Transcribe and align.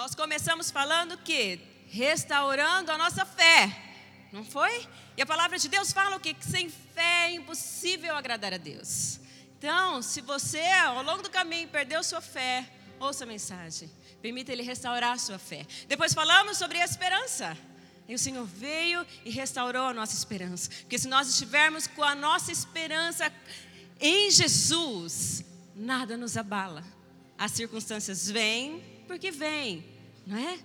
Nós 0.00 0.14
começamos 0.14 0.70
falando 0.70 1.18
que 1.18 1.58
restaurando 1.88 2.92
a 2.92 2.96
nossa 2.96 3.26
fé, 3.26 3.68
não 4.32 4.44
foi? 4.44 4.86
E 5.16 5.22
a 5.22 5.26
palavra 5.26 5.58
de 5.58 5.68
Deus 5.68 5.92
fala 5.92 6.14
o 6.14 6.20
que? 6.20 6.34
Que 6.34 6.44
sem 6.44 6.70
fé 6.70 7.26
é 7.26 7.32
impossível 7.32 8.14
agradar 8.14 8.54
a 8.54 8.58
Deus. 8.58 9.18
Então, 9.58 10.00
se 10.00 10.20
você 10.20 10.62
ao 10.62 11.02
longo 11.02 11.24
do 11.24 11.28
caminho 11.28 11.66
perdeu 11.66 12.00
sua 12.04 12.20
fé, 12.20 12.64
ouça 13.00 13.24
a 13.24 13.26
mensagem. 13.26 13.90
Permita 14.22 14.52
Ele 14.52 14.62
restaurar 14.62 15.14
a 15.14 15.18
sua 15.18 15.36
fé. 15.36 15.66
Depois 15.88 16.14
falamos 16.14 16.58
sobre 16.58 16.80
a 16.80 16.84
esperança. 16.84 17.58
E 18.06 18.14
o 18.14 18.18
Senhor 18.20 18.46
veio 18.46 19.04
e 19.24 19.30
restaurou 19.30 19.88
a 19.88 19.92
nossa 19.92 20.14
esperança. 20.14 20.70
Porque 20.82 20.96
se 20.96 21.08
nós 21.08 21.28
estivermos 21.28 21.88
com 21.88 22.04
a 22.04 22.14
nossa 22.14 22.52
esperança 22.52 23.32
em 24.00 24.30
Jesus, 24.30 25.44
nada 25.74 26.16
nos 26.16 26.36
abala. 26.36 26.84
As 27.36 27.50
circunstâncias 27.50 28.30
vêm 28.30 28.96
porque 29.08 29.30
vêm, 29.32 29.84
não 30.26 30.36
é? 30.36 30.58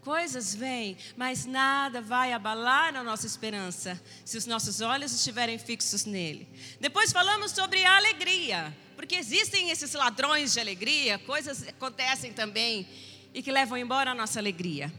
Coisas 0.00 0.52
vêm, 0.52 0.96
mas 1.16 1.44
nada 1.46 2.00
vai 2.00 2.32
abalar 2.32 2.96
a 2.96 3.04
nossa 3.04 3.24
esperança 3.24 4.02
se 4.24 4.36
os 4.36 4.46
nossos 4.46 4.80
olhos 4.80 5.12
estiverem 5.12 5.58
fixos 5.58 6.04
nele. 6.04 6.48
Depois 6.80 7.12
falamos 7.12 7.52
sobre 7.52 7.84
a 7.84 7.96
alegria, 7.96 8.76
porque 8.96 9.14
existem 9.14 9.70
esses 9.70 9.92
ladrões 9.92 10.52
de 10.54 10.58
alegria, 10.58 11.20
coisas 11.20 11.68
acontecem 11.68 12.32
também 12.32 12.88
e 13.32 13.42
que 13.42 13.52
levam 13.52 13.78
embora 13.78 14.10
a 14.10 14.14
nossa 14.14 14.40
alegria. 14.40 14.92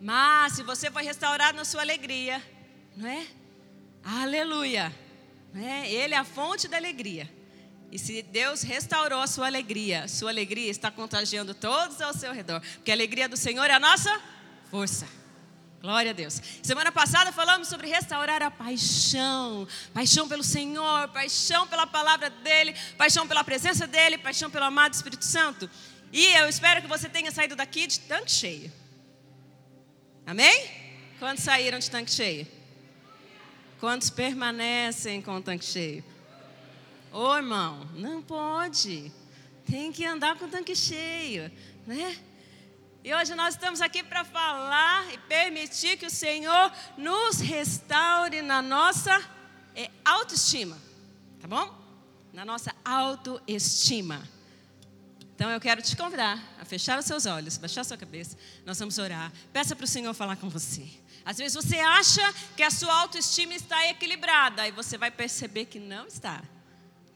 Mas 0.00 0.54
se 0.54 0.62
você 0.62 0.90
foi 0.90 1.02
restaurado 1.02 1.58
na 1.58 1.64
sua 1.64 1.82
alegria, 1.82 2.42
não 2.96 3.06
é? 3.06 3.26
Aleluia! 4.02 4.94
Não 5.52 5.66
é? 5.66 5.90
Ele 5.90 6.14
é 6.14 6.16
a 6.16 6.24
fonte 6.24 6.68
da 6.68 6.76
alegria. 6.76 7.28
E 7.90 7.98
se 7.98 8.22
Deus 8.22 8.62
restaurou 8.62 9.20
a 9.20 9.26
sua 9.26 9.46
alegria, 9.46 10.06
sua 10.08 10.30
alegria 10.30 10.70
está 10.70 10.90
contagiando 10.90 11.54
todos 11.54 12.00
ao 12.00 12.12
seu 12.12 12.32
redor. 12.32 12.60
Porque 12.74 12.90
a 12.90 12.94
alegria 12.94 13.28
do 13.28 13.36
Senhor 13.36 13.64
é 13.64 13.74
a 13.74 13.80
nossa 13.80 14.20
força. 14.70 15.06
Glória 15.80 16.10
a 16.10 16.14
Deus. 16.14 16.42
Semana 16.62 16.90
passada 16.90 17.32
falamos 17.32 17.68
sobre 17.68 17.86
restaurar 17.86 18.42
a 18.42 18.50
paixão. 18.50 19.66
Paixão 19.94 20.28
pelo 20.28 20.42
Senhor, 20.42 21.08
paixão 21.08 21.66
pela 21.68 21.86
palavra 21.86 22.28
dEle, 22.28 22.74
paixão 22.96 23.26
pela 23.28 23.44
presença 23.44 23.86
dEle, 23.86 24.18
paixão 24.18 24.50
pelo 24.50 24.64
amado 24.64 24.94
Espírito 24.94 25.24
Santo. 25.24 25.70
E 26.12 26.26
eu 26.34 26.48
espero 26.48 26.82
que 26.82 26.88
você 26.88 27.08
tenha 27.08 27.30
saído 27.30 27.54
daqui 27.54 27.86
de 27.86 28.00
tanque 28.00 28.30
cheio. 28.30 28.72
Amém? 30.26 30.68
Quantos 31.18 31.44
saíram 31.44 31.78
de 31.78 31.90
tanque 31.90 32.10
cheio? 32.10 32.46
Quantos 33.78 34.10
permanecem 34.10 35.22
com 35.22 35.36
o 35.36 35.42
tanque 35.42 35.64
cheio? 35.64 36.04
Ô 37.12 37.36
irmão, 37.36 37.88
não 37.94 38.22
pode. 38.22 39.12
Tem 39.64 39.92
que 39.92 40.04
andar 40.04 40.36
com 40.36 40.46
o 40.46 40.48
tanque 40.48 40.74
cheio, 40.74 41.50
né? 41.86 42.16
E 43.04 43.14
hoje 43.14 43.34
nós 43.34 43.54
estamos 43.54 43.80
aqui 43.80 44.02
para 44.02 44.24
falar 44.24 45.12
e 45.12 45.18
permitir 45.18 45.96
que 45.96 46.06
o 46.06 46.10
Senhor 46.10 46.72
nos 46.96 47.40
restaure 47.40 48.42
na 48.42 48.60
nossa 48.60 49.22
é, 49.74 49.90
autoestima, 50.04 50.76
tá 51.40 51.46
bom? 51.46 51.74
Na 52.32 52.44
nossa 52.44 52.74
autoestima. 52.84 54.28
Então 55.34 55.48
eu 55.50 55.60
quero 55.60 55.80
te 55.80 55.96
convidar 55.96 56.42
a 56.60 56.64
fechar 56.64 56.98
os 56.98 57.04
seus 57.04 57.24
olhos, 57.24 57.56
baixar 57.56 57.84
sua 57.84 57.96
cabeça. 57.96 58.36
Nós 58.66 58.78
vamos 58.78 58.98
orar. 58.98 59.32
Peça 59.52 59.76
para 59.76 59.84
o 59.84 59.88
Senhor 59.88 60.12
falar 60.12 60.36
com 60.36 60.48
você. 60.50 60.86
Às 61.24 61.38
vezes 61.38 61.54
você 61.54 61.78
acha 61.78 62.34
que 62.56 62.62
a 62.62 62.70
sua 62.70 62.92
autoestima 62.92 63.54
está 63.54 63.86
equilibrada 63.88 64.66
e 64.66 64.72
você 64.72 64.98
vai 64.98 65.10
perceber 65.10 65.66
que 65.66 65.78
não 65.78 66.06
está. 66.06 66.42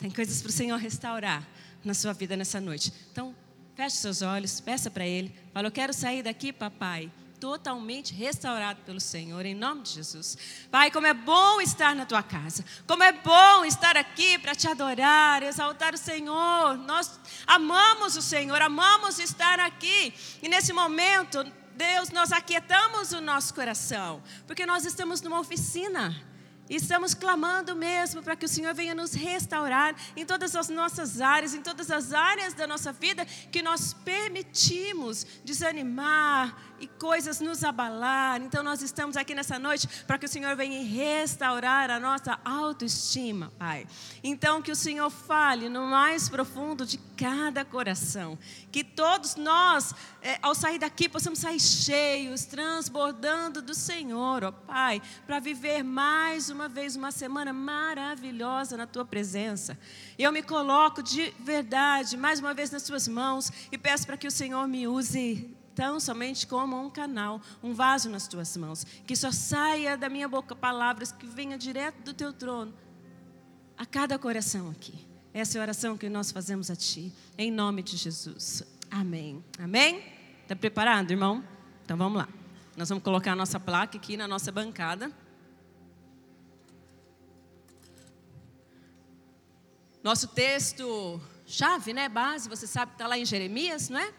Tem 0.02 0.10
coisas 0.10 0.42
para 0.42 0.48
o 0.48 0.52
Senhor 0.52 0.76
restaurar 0.80 1.46
na 1.84 1.94
sua 1.94 2.12
vida 2.12 2.36
nessa 2.36 2.60
noite. 2.60 2.92
Então, 3.12 3.32
feche 3.76 3.98
seus 3.98 4.20
olhos, 4.20 4.60
peça 4.60 4.90
para 4.90 5.06
Ele. 5.06 5.32
Fala, 5.54 5.68
eu 5.68 5.70
quero 5.70 5.94
sair 5.94 6.24
daqui, 6.24 6.52
papai, 6.52 7.08
totalmente 7.38 8.12
restaurado 8.12 8.80
pelo 8.84 8.98
Senhor, 8.98 9.46
em 9.46 9.54
nome 9.54 9.82
de 9.82 9.90
Jesus. 9.90 10.36
Pai, 10.72 10.90
como 10.90 11.06
é 11.06 11.14
bom 11.14 11.60
estar 11.60 11.94
na 11.94 12.04
tua 12.04 12.20
casa, 12.20 12.64
como 12.84 13.04
é 13.04 13.12
bom 13.12 13.64
estar 13.64 13.96
aqui 13.96 14.40
para 14.40 14.56
te 14.56 14.66
adorar, 14.66 15.40
exaltar 15.44 15.94
o 15.94 15.98
Senhor. 15.98 16.76
Nós 16.78 17.20
amamos 17.46 18.16
o 18.16 18.22
Senhor, 18.22 18.60
amamos 18.60 19.20
estar 19.20 19.60
aqui. 19.60 20.12
E 20.42 20.48
nesse 20.48 20.72
momento, 20.72 21.44
Deus, 21.76 22.10
nós 22.10 22.32
aquietamos 22.32 23.12
o 23.12 23.20
nosso 23.20 23.54
coração, 23.54 24.20
porque 24.48 24.66
nós 24.66 24.84
estamos 24.84 25.22
numa 25.22 25.38
oficina. 25.38 26.31
E 26.70 26.76
estamos 26.76 27.12
clamando 27.12 27.74
mesmo 27.74 28.22
para 28.22 28.36
que 28.36 28.46
o 28.46 28.48
Senhor 28.48 28.72
venha 28.74 28.94
nos 28.94 29.12
restaurar 29.12 29.94
em 30.16 30.24
todas 30.24 30.54
as 30.54 30.68
nossas 30.68 31.20
áreas, 31.20 31.54
em 31.54 31.60
todas 31.60 31.90
as 31.90 32.12
áreas 32.12 32.54
da 32.54 32.66
nossa 32.66 32.92
vida 32.92 33.26
que 33.50 33.60
nós 33.62 33.92
permitimos 33.92 35.26
desanimar 35.44 36.56
e 36.82 36.88
coisas 36.88 37.40
nos 37.40 37.62
abalar. 37.62 38.42
Então 38.42 38.60
nós 38.60 38.82
estamos 38.82 39.16
aqui 39.16 39.36
nessa 39.36 39.56
noite 39.56 39.86
para 40.04 40.18
que 40.18 40.26
o 40.26 40.28
Senhor 40.28 40.56
venha 40.56 40.82
restaurar 40.82 41.88
a 41.90 42.00
nossa 42.00 42.40
autoestima, 42.44 43.52
Pai. 43.56 43.86
Então 44.22 44.60
que 44.60 44.72
o 44.72 44.76
Senhor 44.76 45.08
fale 45.08 45.68
no 45.68 45.86
mais 45.86 46.28
profundo 46.28 46.84
de 46.84 46.98
cada 47.16 47.64
coração, 47.64 48.36
que 48.72 48.82
todos 48.82 49.36
nós, 49.36 49.94
é, 50.20 50.40
ao 50.42 50.56
sair 50.56 50.80
daqui, 50.80 51.08
possamos 51.08 51.38
sair 51.38 51.60
cheios, 51.60 52.46
transbordando 52.46 53.62
do 53.62 53.74
Senhor, 53.74 54.42
ó 54.42 54.50
Pai, 54.50 55.00
para 55.24 55.38
viver 55.38 55.84
mais 55.84 56.50
uma 56.50 56.68
vez 56.68 56.96
uma 56.96 57.12
semana 57.12 57.52
maravilhosa 57.52 58.76
na 58.76 58.88
tua 58.88 59.04
presença. 59.04 59.78
Eu 60.18 60.32
me 60.32 60.42
coloco 60.42 61.00
de 61.00 61.32
verdade, 61.38 62.16
mais 62.16 62.40
uma 62.40 62.52
vez 62.52 62.72
nas 62.72 62.82
tuas 62.82 63.06
mãos 63.06 63.52
e 63.70 63.78
peço 63.78 64.04
para 64.04 64.16
que 64.16 64.26
o 64.26 64.32
Senhor 64.32 64.66
me 64.66 64.88
use 64.88 65.61
tão 65.74 65.98
somente 65.98 66.46
como 66.46 66.80
um 66.80 66.90
canal, 66.90 67.40
um 67.62 67.72
vaso 67.72 68.08
nas 68.08 68.28
tuas 68.28 68.56
mãos, 68.56 68.84
que 69.06 69.16
só 69.16 69.30
saia 69.30 69.96
da 69.96 70.08
minha 70.08 70.28
boca 70.28 70.54
palavras 70.54 71.12
que 71.12 71.26
venham 71.26 71.58
direto 71.58 72.02
do 72.02 72.14
teu 72.14 72.32
trono 72.32 72.72
a 73.76 73.86
cada 73.86 74.18
coração 74.18 74.70
aqui. 74.70 74.94
Essa 75.34 75.58
é 75.58 75.60
a 75.60 75.62
oração 75.62 75.96
que 75.96 76.08
nós 76.08 76.30
fazemos 76.30 76.70
a 76.70 76.76
ti, 76.76 77.12
em 77.38 77.50
nome 77.50 77.82
de 77.82 77.96
Jesus. 77.96 78.62
Amém. 78.90 79.42
Amém? 79.58 80.04
Está 80.42 80.54
preparado, 80.54 81.10
irmão? 81.10 81.42
Então 81.84 81.96
vamos 81.96 82.18
lá. 82.18 82.28
Nós 82.76 82.88
vamos 82.88 83.02
colocar 83.02 83.32
a 83.32 83.36
nossa 83.36 83.58
placa 83.58 83.96
aqui 83.96 84.16
na 84.16 84.28
nossa 84.28 84.52
bancada. 84.52 85.10
Nosso 90.02 90.28
texto 90.28 91.20
chave, 91.46 91.92
né, 91.92 92.08
base, 92.08 92.48
você 92.48 92.66
sabe 92.66 92.92
que 92.92 92.94
está 92.96 93.06
lá 93.06 93.16
em 93.16 93.24
Jeremias, 93.24 93.88
não 93.88 93.98
é? 93.98 94.12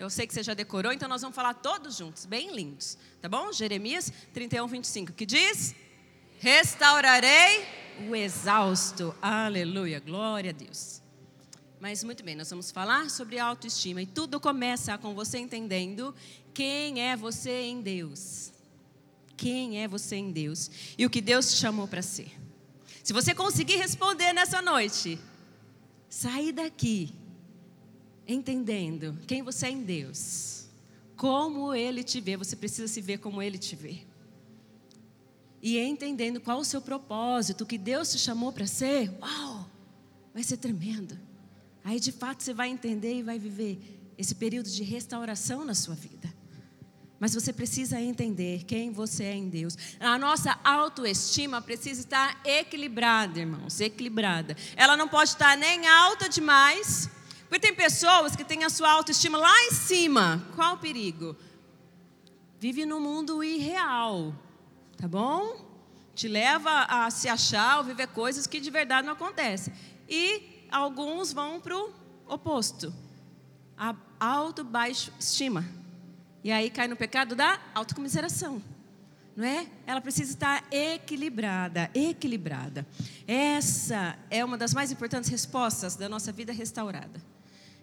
Eu 0.00 0.08
sei 0.08 0.26
que 0.26 0.32
você 0.32 0.42
já 0.42 0.54
decorou, 0.54 0.90
então 0.94 1.06
nós 1.06 1.20
vamos 1.20 1.36
falar 1.36 1.52
todos 1.52 1.98
juntos, 1.98 2.24
bem 2.24 2.54
lindos, 2.54 2.96
tá 3.20 3.28
bom? 3.28 3.52
Jeremias 3.52 4.10
31, 4.32 4.66
25, 4.66 5.12
que 5.12 5.26
diz: 5.26 5.74
Restaurarei 6.38 7.66
o 8.08 8.16
exausto. 8.16 9.14
Aleluia, 9.20 10.00
glória 10.00 10.52
a 10.52 10.54
Deus. 10.54 11.02
Mas 11.78 12.02
muito 12.02 12.24
bem, 12.24 12.34
nós 12.34 12.48
vamos 12.48 12.70
falar 12.70 13.10
sobre 13.10 13.38
autoestima 13.38 14.00
e 14.00 14.06
tudo 14.06 14.40
começa 14.40 14.96
com 14.96 15.14
você 15.14 15.36
entendendo 15.36 16.14
quem 16.54 17.02
é 17.02 17.14
você 17.14 17.64
em 17.64 17.82
Deus. 17.82 18.52
Quem 19.36 19.82
é 19.82 19.86
você 19.86 20.16
em 20.16 20.32
Deus 20.32 20.70
e 20.96 21.04
o 21.04 21.10
que 21.10 21.20
Deus 21.20 21.50
te 21.52 21.58
chamou 21.58 21.86
para 21.86 22.00
ser. 22.00 22.32
Se 23.04 23.12
você 23.12 23.34
conseguir 23.34 23.76
responder 23.76 24.32
nessa 24.32 24.62
noite, 24.62 25.20
sair 26.08 26.52
daqui 26.52 27.19
entendendo 28.32 29.18
quem 29.26 29.42
você 29.42 29.66
é 29.66 29.70
em 29.70 29.82
Deus, 29.82 30.68
como 31.16 31.74
Ele 31.74 32.02
te 32.02 32.20
vê, 32.20 32.36
você 32.36 32.56
precisa 32.56 32.88
se 32.88 33.00
ver 33.00 33.18
como 33.18 33.42
Ele 33.42 33.58
te 33.58 33.76
vê. 33.76 34.00
E 35.62 35.78
entendendo 35.78 36.40
qual 36.40 36.58
o 36.58 36.64
seu 36.64 36.80
propósito, 36.80 37.64
o 37.64 37.66
que 37.66 37.76
Deus 37.76 38.10
te 38.10 38.18
chamou 38.18 38.52
para 38.52 38.66
ser, 38.66 39.10
uau, 39.20 39.68
vai 40.32 40.42
ser 40.42 40.56
tremendo. 40.56 41.18
Aí 41.84 42.00
de 42.00 42.12
fato 42.12 42.42
você 42.42 42.54
vai 42.54 42.68
entender 42.68 43.14
e 43.14 43.22
vai 43.22 43.38
viver 43.38 43.78
esse 44.16 44.34
período 44.34 44.68
de 44.68 44.82
restauração 44.82 45.64
na 45.64 45.74
sua 45.74 45.94
vida. 45.94 46.32
Mas 47.18 47.34
você 47.34 47.52
precisa 47.52 48.00
entender 48.00 48.64
quem 48.64 48.90
você 48.90 49.24
é 49.24 49.34
em 49.34 49.50
Deus. 49.50 49.76
A 50.00 50.18
nossa 50.18 50.58
autoestima 50.64 51.60
precisa 51.60 52.00
estar 52.00 52.40
equilibrada, 52.46 53.38
irmãos, 53.38 53.78
equilibrada. 53.78 54.56
Ela 54.74 54.96
não 54.96 55.06
pode 55.06 55.30
estar 55.30 55.54
nem 55.58 55.86
alta 55.86 56.30
demais, 56.30 57.10
porque 57.50 57.66
tem 57.66 57.74
pessoas 57.74 58.36
que 58.36 58.44
têm 58.44 58.62
a 58.62 58.70
sua 58.70 58.92
autoestima 58.92 59.36
lá 59.36 59.64
em 59.64 59.72
cima. 59.72 60.40
Qual 60.54 60.76
o 60.76 60.78
perigo? 60.78 61.36
Vive 62.60 62.86
no 62.86 63.00
mundo 63.00 63.42
irreal, 63.42 64.32
tá 64.96 65.08
bom? 65.08 65.68
Te 66.14 66.28
leva 66.28 66.84
a 66.84 67.10
se 67.10 67.28
achar 67.28 67.78
ou 67.78 67.84
viver 67.84 68.06
coisas 68.06 68.46
que 68.46 68.60
de 68.60 68.70
verdade 68.70 69.04
não 69.04 69.14
acontecem. 69.14 69.74
E 70.08 70.64
alguns 70.70 71.32
vão 71.32 71.60
para 71.60 71.76
o 71.76 71.92
oposto. 72.28 72.94
A 73.76 73.96
alto-baixo 74.20 75.12
estima. 75.18 75.64
E 76.44 76.52
aí 76.52 76.70
cai 76.70 76.86
no 76.86 76.94
pecado 76.94 77.34
da 77.34 77.58
autocomiseração. 77.74 78.62
Não 79.34 79.44
é? 79.44 79.66
Ela 79.84 80.00
precisa 80.00 80.30
estar 80.30 80.64
equilibrada, 80.70 81.90
equilibrada. 81.94 82.86
Essa 83.26 84.16
é 84.30 84.44
uma 84.44 84.56
das 84.56 84.72
mais 84.72 84.92
importantes 84.92 85.28
respostas 85.28 85.96
da 85.96 86.08
nossa 86.08 86.30
vida 86.30 86.52
restaurada. 86.52 87.20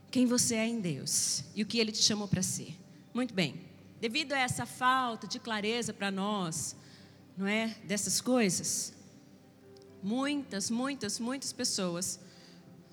Quem 0.10 0.26
você 0.26 0.56
é 0.56 0.68
em 0.68 0.80
Deus 0.80 1.44
e 1.56 1.64
o 1.64 1.66
que 1.66 1.80
ele 1.80 1.92
te 1.92 2.02
chamou 2.02 2.28
para 2.28 2.42
ser. 2.42 2.76
Muito 3.14 3.34
bem. 3.34 3.62
Devido 4.00 4.34
a 4.34 4.40
essa 4.40 4.66
falta 4.66 5.28
de 5.28 5.40
clareza 5.40 5.94
para 5.94 6.12
nós, 6.12 6.76
não 7.36 7.48
é, 7.48 7.76
dessas 7.84 8.22
coisas, 8.22 8.94
muitas, 10.02 10.70
muitas, 10.70 11.20
muitas 11.20 11.52
pessoas 11.52 12.20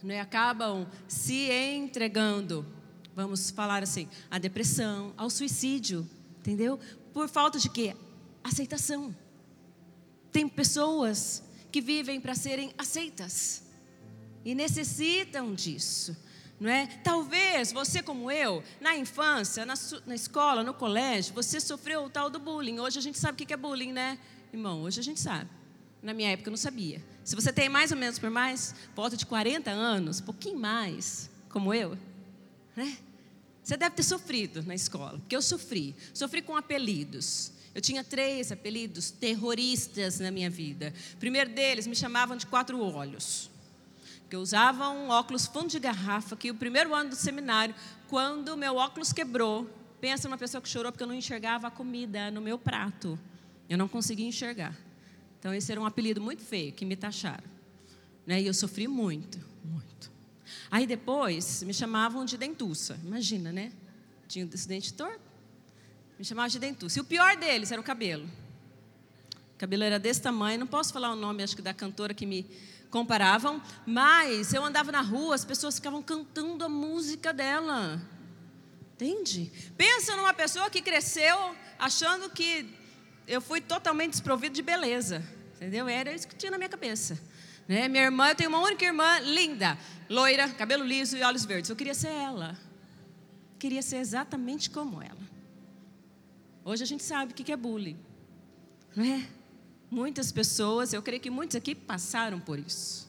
não 0.03 0.15
é, 0.15 0.21
acabam 0.21 0.87
se 1.09 1.51
entregando, 1.51 2.67
vamos 3.15 3.51
falar 3.51 3.83
assim, 3.83 4.09
à 4.31 4.39
depressão, 4.39 5.15
ao 5.17 5.31
suicídio, 5.31 6.09
entendeu? 6.39 6.79
Por 7.13 7.29
falta 7.29 7.59
de 7.59 7.71
quê? 7.71 7.97
Aceitação. 8.43 9.17
Tem 10.31 10.47
pessoas 10.47 11.43
que 11.73 11.81
vivem 11.81 12.21
para 12.21 12.35
serem 12.35 12.75
aceitas 12.77 13.63
e 14.45 14.55
necessitam 14.55 15.55
disso. 15.55 16.17
Não 16.59 16.71
é? 16.71 16.87
Talvez 17.03 17.73
você, 17.73 18.03
como 18.03 18.31
eu, 18.31 18.63
na 18.81 18.97
infância, 18.97 19.67
na, 19.67 19.75
na, 20.07 20.15
escola, 20.15 20.63
no 20.63 20.73
colégio, 20.73 21.35
você 21.35 21.61
sofreu 21.61 22.05
o 22.05 22.11
tal 22.11 22.31
do 22.31 22.39
bullying. 22.39 22.79
Hoje 22.79 22.99
a 22.99 23.03
gente 23.03 23.19
sabe 23.19 23.43
o 23.43 23.47
que 23.47 23.53
é 23.53 23.57
bullying, 23.57 23.93
né, 23.93 24.19
irmão? 24.53 24.83
Hoje 24.83 25.01
a 25.01 25.03
gente 25.03 25.21
sabe. 25.21 25.51
Na 26.03 26.15
minha 26.15 26.31
época 26.31 26.49
eu 26.49 26.53
não 26.53 26.59
sabia. 26.59 27.03
Se 27.25 27.35
você 27.35 27.53
tem 27.53 27.69
mais 27.69 27.91
ou 27.91 27.97
menos 27.97 28.19
por 28.19 28.31
mais, 28.31 28.75
volta 28.95 29.17
de 29.17 29.27
40 29.27 29.71
anos, 29.71 30.21
pouquinho 30.21 30.59
mais, 30.59 31.31
como 31.49 31.73
eu, 31.75 31.99
né? 32.77 32.99
Você 33.63 33.77
deve 33.77 33.97
ter 33.97 34.03
sofrido 34.03 34.63
na 34.63 34.75
escola, 34.75 35.19
porque 35.19 35.35
eu 35.35 35.41
sofri. 35.41 35.97
Sofri 36.13 36.43
com 36.43 36.55
apelidos. 36.55 37.51
Eu 37.75 37.81
tinha 37.81 38.05
três 38.05 38.53
apelidos 38.53 39.11
terroristas 39.11 40.21
na 40.21 40.31
minha 40.31 40.51
vida. 40.51 40.93
O 41.15 41.17
primeiro 41.17 41.51
deles 41.51 41.87
me 41.87 41.97
chamavam 41.97 42.37
de 42.37 42.47
quatro 42.47 42.79
olhos 42.79 43.51
eu 44.35 44.41
usava 44.41 44.89
um 44.91 45.09
óculos 45.09 45.47
fundo 45.47 45.69
de 45.69 45.79
garrafa, 45.79 46.37
que 46.37 46.51
o 46.51 46.55
primeiro 46.55 46.95
ano 46.95 47.11
do 47.11 47.17
seminário, 47.17 47.75
quando 48.09 48.57
meu 48.57 48.77
óculos 48.77 49.13
quebrou, 49.13 49.71
pensa 50.01 50.29
numa 50.29 50.37
pessoa 50.37 50.61
que 50.61 50.69
chorou 50.69 50.91
porque 50.91 51.03
eu 51.03 51.09
não 51.09 51.15
enxergava 51.15 51.69
a 51.69 51.71
comida 51.71 52.31
no 52.31 52.41
meu 52.41 52.59
prato. 52.59 53.19
Eu 53.69 53.79
não 53.79 53.89
conseguia 53.89 54.27
enxergar. 54.27 54.77
Então, 55.39 55.55
esse 55.55 55.71
era 55.71 55.81
um 55.81 55.87
apelido 55.87 56.21
muito 56.21 56.43
feio 56.43 56.73
que 56.73 56.85
me 56.85 56.97
taxaram. 56.97 57.45
Né? 58.27 58.43
E 58.43 58.47
eu 58.47 58.55
sofri 58.55 58.89
muito, 58.89 59.39
muito. 59.65 60.11
Aí 60.71 60.87
depois 60.87 61.63
me 61.63 61.73
chamavam 61.73 62.25
de 62.25 62.37
dentuça. 62.37 62.99
Imagina, 63.05 63.53
né? 63.53 63.73
Tinha 64.27 64.49
esse 64.53 64.67
dente 64.67 64.93
torto. 64.93 65.21
Me 66.19 66.25
chamavam 66.25 66.49
de 66.49 66.59
dentuça. 66.59 66.99
E 66.99 67.03
o 67.03 67.05
pior 67.05 67.37
deles 67.37 67.71
era 67.71 67.81
o 67.81 67.85
cabelo. 67.85 68.29
O 69.55 69.59
cabelo 69.59 69.85
era 69.85 69.99
desse 69.99 70.21
tamanho. 70.21 70.59
Não 70.59 70.67
posso 70.67 70.93
falar 70.93 71.13
o 71.13 71.17
nome, 71.17 71.43
acho 71.43 71.55
que 71.55 71.63
da 71.63 71.73
cantora 71.73 72.13
que 72.13 72.27
me 72.27 72.47
comparavam, 72.95 73.61
mas 73.85 74.55
eu 74.55 74.65
andava 74.65 74.93
na 74.93 75.01
rua, 75.01 75.35
as 75.35 75.45
pessoas 75.45 75.75
ficavam 75.75 76.01
cantando 76.01 76.65
a 76.65 76.69
música 76.69 77.33
dela. 77.33 78.01
Entende? 78.93 79.51
Pensa 79.77 80.15
numa 80.15 80.33
pessoa 80.33 80.71
que 80.71 80.81
cresceu 80.81 81.57
achando 81.77 82.31
que 82.31 82.73
eu 83.27 83.41
fui 83.41 83.61
totalmente 83.61 84.13
desprovido 84.13 84.55
de 84.55 84.63
beleza. 84.63 85.25
Entendeu? 85.57 85.89
Era 85.89 86.13
isso 86.13 86.29
que 86.29 86.37
tinha 86.37 86.53
na 86.53 86.57
minha 86.57 86.69
cabeça. 86.69 87.19
Né? 87.67 87.89
Minha 87.89 88.05
irmã, 88.05 88.29
eu 88.29 88.37
tenho 88.37 88.49
uma 88.49 88.61
única 88.61 88.85
irmã 88.85 89.19
linda, 89.19 89.77
loira, 90.09 90.49
cabelo 90.51 90.85
liso 90.85 91.17
e 91.17 91.23
olhos 91.25 91.45
verdes. 91.45 91.71
Eu 91.71 91.75
queria 91.75 91.95
ser 91.95 92.13
ela. 92.13 92.57
Queria 93.59 93.83
ser 93.83 93.97
exatamente 93.97 94.71
como 94.71 95.03
ela. 95.03 95.25
Hoje 96.65 96.85
a 96.85 96.87
gente 96.87 97.03
sabe 97.03 97.33
o 97.33 97.35
que 97.35 97.51
é 97.51 97.57
bullying. 97.57 97.99
Não 98.95 99.05
é? 99.05 99.29
Muitas 99.91 100.33
pessoas, 100.33 100.93
eu 100.93 101.03
creio 101.03 101.21
que 101.21 101.31
muitos 101.31 101.57
aqui 101.57 101.75
passaram 101.75 102.41
por 102.41 102.59
isso, 102.59 103.09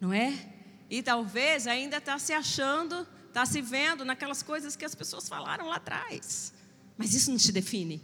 não 0.00 0.12
é? 0.12 0.34
E 0.90 1.02
talvez 1.02 1.66
ainda 1.66 1.98
está 1.98 2.18
se 2.18 2.32
achando, 2.32 3.06
está 3.28 3.44
se 3.44 3.60
vendo 3.60 4.04
naquelas 4.04 4.42
coisas 4.42 4.74
que 4.74 4.84
as 4.84 4.94
pessoas 4.94 5.28
falaram 5.28 5.66
lá 5.68 5.76
atrás. 5.76 6.52
Mas 6.96 7.14
isso 7.14 7.30
não 7.30 7.38
te 7.38 7.52
define. 7.52 8.02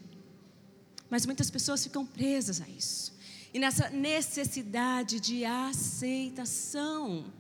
Mas 1.11 1.27
muitas 1.27 1.51
pessoas 1.51 1.83
ficam 1.83 2.05
presas 2.05 2.61
a 2.61 2.69
isso. 2.69 3.13
E 3.53 3.59
nessa 3.59 3.89
necessidade 3.91 5.21
de 5.21 5.45
aceitação. 5.45 7.33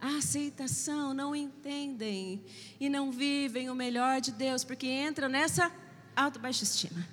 aceitação, 0.00 1.14
não 1.14 1.34
entendem 1.34 2.44
e 2.78 2.88
não 2.88 3.10
vivem 3.10 3.70
o 3.70 3.74
melhor 3.74 4.20
de 4.20 4.30
Deus, 4.32 4.62
porque 4.62 4.86
entram 4.86 5.28
nessa 5.28 5.72
auto-baixa 6.14 6.64
estima. 6.64 7.06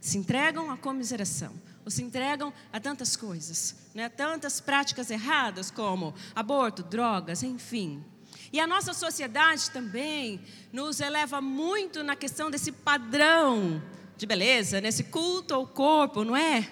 Se 0.00 0.18
entregam 0.18 0.70
à 0.70 0.76
comiseração 0.76 1.52
ou 1.86 1.90
se 1.90 2.02
entregam 2.02 2.52
a 2.72 2.80
tantas 2.80 3.14
coisas, 3.14 3.76
né? 3.94 4.08
tantas 4.08 4.60
práticas 4.60 5.08
erradas 5.08 5.70
como 5.70 6.12
aborto, 6.34 6.82
drogas, 6.82 7.44
enfim. 7.44 8.04
E 8.52 8.58
a 8.58 8.66
nossa 8.66 8.92
sociedade 8.92 9.70
também 9.70 10.40
nos 10.72 10.98
eleva 10.98 11.40
muito 11.40 12.02
na 12.02 12.16
questão 12.16 12.50
desse 12.50 12.72
padrão 12.72 13.80
de 14.16 14.26
beleza, 14.26 14.80
nesse 14.80 15.04
culto 15.04 15.54
ao 15.54 15.64
corpo, 15.64 16.24
não 16.24 16.36
é? 16.36 16.68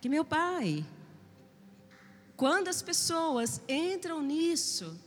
Que 0.00 0.08
meu 0.08 0.24
pai, 0.24 0.82
quando 2.34 2.68
as 2.68 2.80
pessoas 2.80 3.60
entram 3.68 4.22
nisso, 4.22 4.98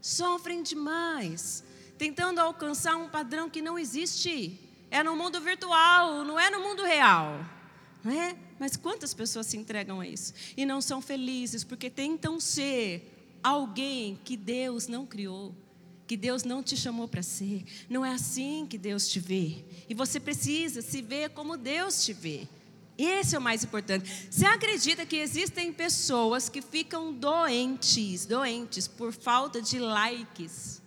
sofrem 0.00 0.62
demais, 0.62 1.62
tentando 1.98 2.38
alcançar 2.38 2.96
um 2.96 3.10
padrão 3.10 3.50
que 3.50 3.60
não 3.60 3.78
existe. 3.78 4.58
É 4.90 5.02
no 5.02 5.14
mundo 5.14 5.38
virtual, 5.38 6.24
não 6.24 6.40
é 6.40 6.48
no 6.48 6.60
mundo 6.60 6.82
real. 6.82 7.44
Não 8.02 8.10
é? 8.10 8.49
Mas 8.60 8.76
quantas 8.76 9.14
pessoas 9.14 9.46
se 9.46 9.56
entregam 9.56 10.00
a 10.00 10.06
isso 10.06 10.34
e 10.54 10.66
não 10.66 10.82
são 10.82 11.00
felizes 11.00 11.64
porque 11.64 11.88
tentam 11.88 12.38
ser 12.38 13.38
alguém 13.42 14.20
que 14.22 14.36
Deus 14.36 14.86
não 14.86 15.06
criou, 15.06 15.54
que 16.06 16.14
Deus 16.14 16.44
não 16.44 16.62
te 16.62 16.76
chamou 16.76 17.08
para 17.08 17.22
ser. 17.22 17.64
Não 17.88 18.04
é 18.04 18.12
assim 18.12 18.66
que 18.68 18.76
Deus 18.76 19.08
te 19.08 19.18
vê. 19.18 19.64
E 19.88 19.94
você 19.94 20.20
precisa 20.20 20.82
se 20.82 21.00
ver 21.00 21.30
como 21.30 21.56
Deus 21.56 22.04
te 22.04 22.12
vê. 22.12 22.46
Esse 22.98 23.34
é 23.34 23.38
o 23.38 23.42
mais 23.42 23.64
importante. 23.64 24.28
Você 24.30 24.44
acredita 24.44 25.06
que 25.06 25.16
existem 25.16 25.72
pessoas 25.72 26.50
que 26.50 26.60
ficam 26.60 27.14
doentes, 27.14 28.26
doentes 28.26 28.86
por 28.86 29.10
falta 29.10 29.62
de 29.62 29.78
likes 29.78 30.82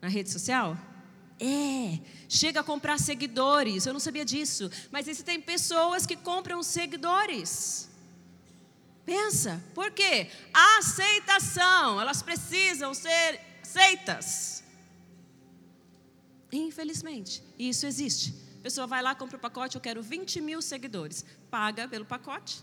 na 0.00 0.08
rede 0.08 0.30
social? 0.30 0.93
É, 1.40 1.98
chega 2.28 2.60
a 2.60 2.64
comprar 2.64 2.98
seguidores. 2.98 3.86
Eu 3.86 3.92
não 3.92 4.00
sabia 4.00 4.24
disso, 4.24 4.70
mas 4.90 5.08
existem 5.08 5.40
pessoas 5.40 6.06
que 6.06 6.16
compram 6.16 6.62
seguidores. 6.62 7.88
Pensa, 9.04 9.62
por 9.74 9.90
quê? 9.90 10.30
Aceitação, 10.78 12.00
elas 12.00 12.22
precisam 12.22 12.94
ser 12.94 13.40
aceitas. 13.62 14.62
Infelizmente, 16.50 17.42
isso 17.58 17.86
existe. 17.86 18.34
A 18.60 18.62
pessoa 18.62 18.86
vai 18.86 19.02
lá, 19.02 19.14
compra 19.14 19.36
o 19.36 19.40
pacote, 19.40 19.74
eu 19.74 19.80
quero 19.80 20.02
20 20.02 20.40
mil 20.40 20.62
seguidores. 20.62 21.24
Paga 21.50 21.88
pelo 21.88 22.04
pacote. 22.04 22.62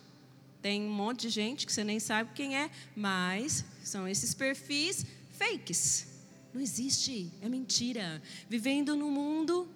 Tem 0.62 0.82
um 0.82 0.94
monte 0.94 1.22
de 1.22 1.30
gente 1.30 1.66
que 1.66 1.74
você 1.74 1.84
nem 1.84 2.00
sabe 2.00 2.32
quem 2.34 2.58
é, 2.58 2.72
mas 2.96 3.66
são 3.84 4.08
esses 4.08 4.34
perfis 4.34 5.06
fakes. 5.38 6.11
Não 6.54 6.62
existe, 6.62 7.32
é 7.42 7.48
mentira. 7.48 8.22
Vivendo 8.50 8.96
no 8.96 9.10
mundo, 9.10 9.70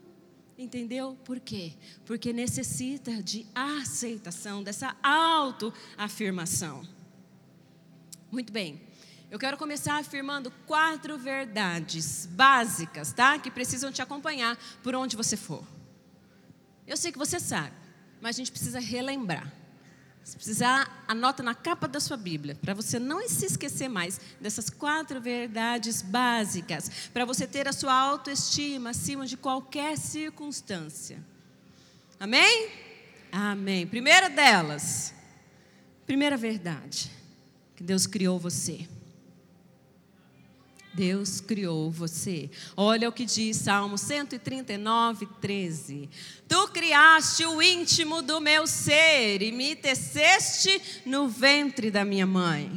entendeu? 0.58 1.18
Por 1.24 1.40
quê? 1.40 1.74
Porque 2.06 2.34
necessita 2.34 3.24
de 3.24 3.46
aceitação, 3.54 4.64
dessa 4.64 4.96
autoafirmação. 5.02 6.88
Muito 8.32 8.52
bem. 8.52 8.82
Eu 9.32 9.40
quero 9.40 9.58
começar 9.58 9.98
afirmando 9.98 10.52
quatro 10.66 11.18
verdades 11.18 12.26
básicas, 12.26 13.12
tá? 13.12 13.40
Que 13.40 13.50
precisam 13.50 13.92
te 13.92 14.02
acompanhar 14.02 14.58
por 14.84 14.96
onde 14.96 15.16
você 15.16 15.36
for. 15.36 15.66
Eu 16.86 16.96
sei 16.96 17.12
que 17.12 17.18
você 17.18 17.40
sabe, 17.40 17.76
mas 18.22 18.36
a 18.36 18.38
gente 18.38 18.52
precisa 18.52 18.80
relembrar. 18.80 19.52
Se 20.26 20.36
precisar, 20.36 21.06
anota 21.08 21.44
na 21.44 21.54
capa 21.54 21.88
da 21.88 22.00
sua 22.00 22.18
Bíblia, 22.18 22.56
para 22.56 22.74
você 22.74 22.98
não 22.98 23.26
se 23.30 23.46
esquecer 23.46 23.88
mais 23.88 24.20
dessas 24.42 24.72
quatro 24.72 25.22
verdades 25.22 26.02
básicas, 26.02 26.90
para 27.14 27.26
você 27.26 27.46
ter 27.46 27.68
a 27.68 27.72
sua 27.72 27.94
autoestima 27.94 28.90
acima 28.90 29.28
de 29.28 29.38
qualquer 29.38 29.96
circunstância. 30.00 31.24
Amém? 32.20 32.72
Amém. 33.32 33.86
Primeira 33.86 34.28
delas, 34.28 35.14
primeira 36.08 36.36
verdade, 36.36 37.12
que 37.76 37.84
Deus 37.84 38.08
criou 38.08 38.40
você. 38.40 38.88
Deus 40.96 41.42
criou 41.42 41.92
você. 41.92 42.50
Olha 42.76 43.10
o 43.10 43.12
que 43.12 43.26
diz 43.26 43.58
Salmo 43.58 43.98
139, 43.98 45.28
13. 45.42 46.10
Tu 46.48 46.68
criaste 46.70 47.46
o 47.46 47.62
íntimo 47.62 48.22
do 48.22 48.40
meu 48.40 48.66
ser 48.66 49.42
e 49.42 49.52
me 49.52 49.76
teceste 49.76 50.82
no 51.06 51.28
ventre 51.28 51.92
da 51.92 52.06
minha 52.06 52.26
mãe. 52.26 52.72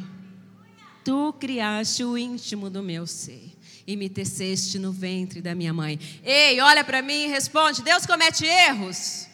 Tu 1.04 1.32
criaste 1.34 2.02
o 2.02 2.18
íntimo 2.18 2.68
do 2.68 2.82
meu 2.82 3.06
ser 3.06 3.52
e 3.86 3.96
me 3.96 4.08
teceste 4.08 4.80
no 4.80 4.90
ventre 4.90 5.40
da 5.40 5.54
minha 5.54 5.72
mãe. 5.72 5.98
Ei, 6.24 6.60
olha 6.60 6.82
para 6.82 7.00
mim 7.00 7.24
e 7.24 7.28
responde: 7.28 7.82
Deus 7.82 8.04
comete 8.04 8.44
erros? 8.44 9.28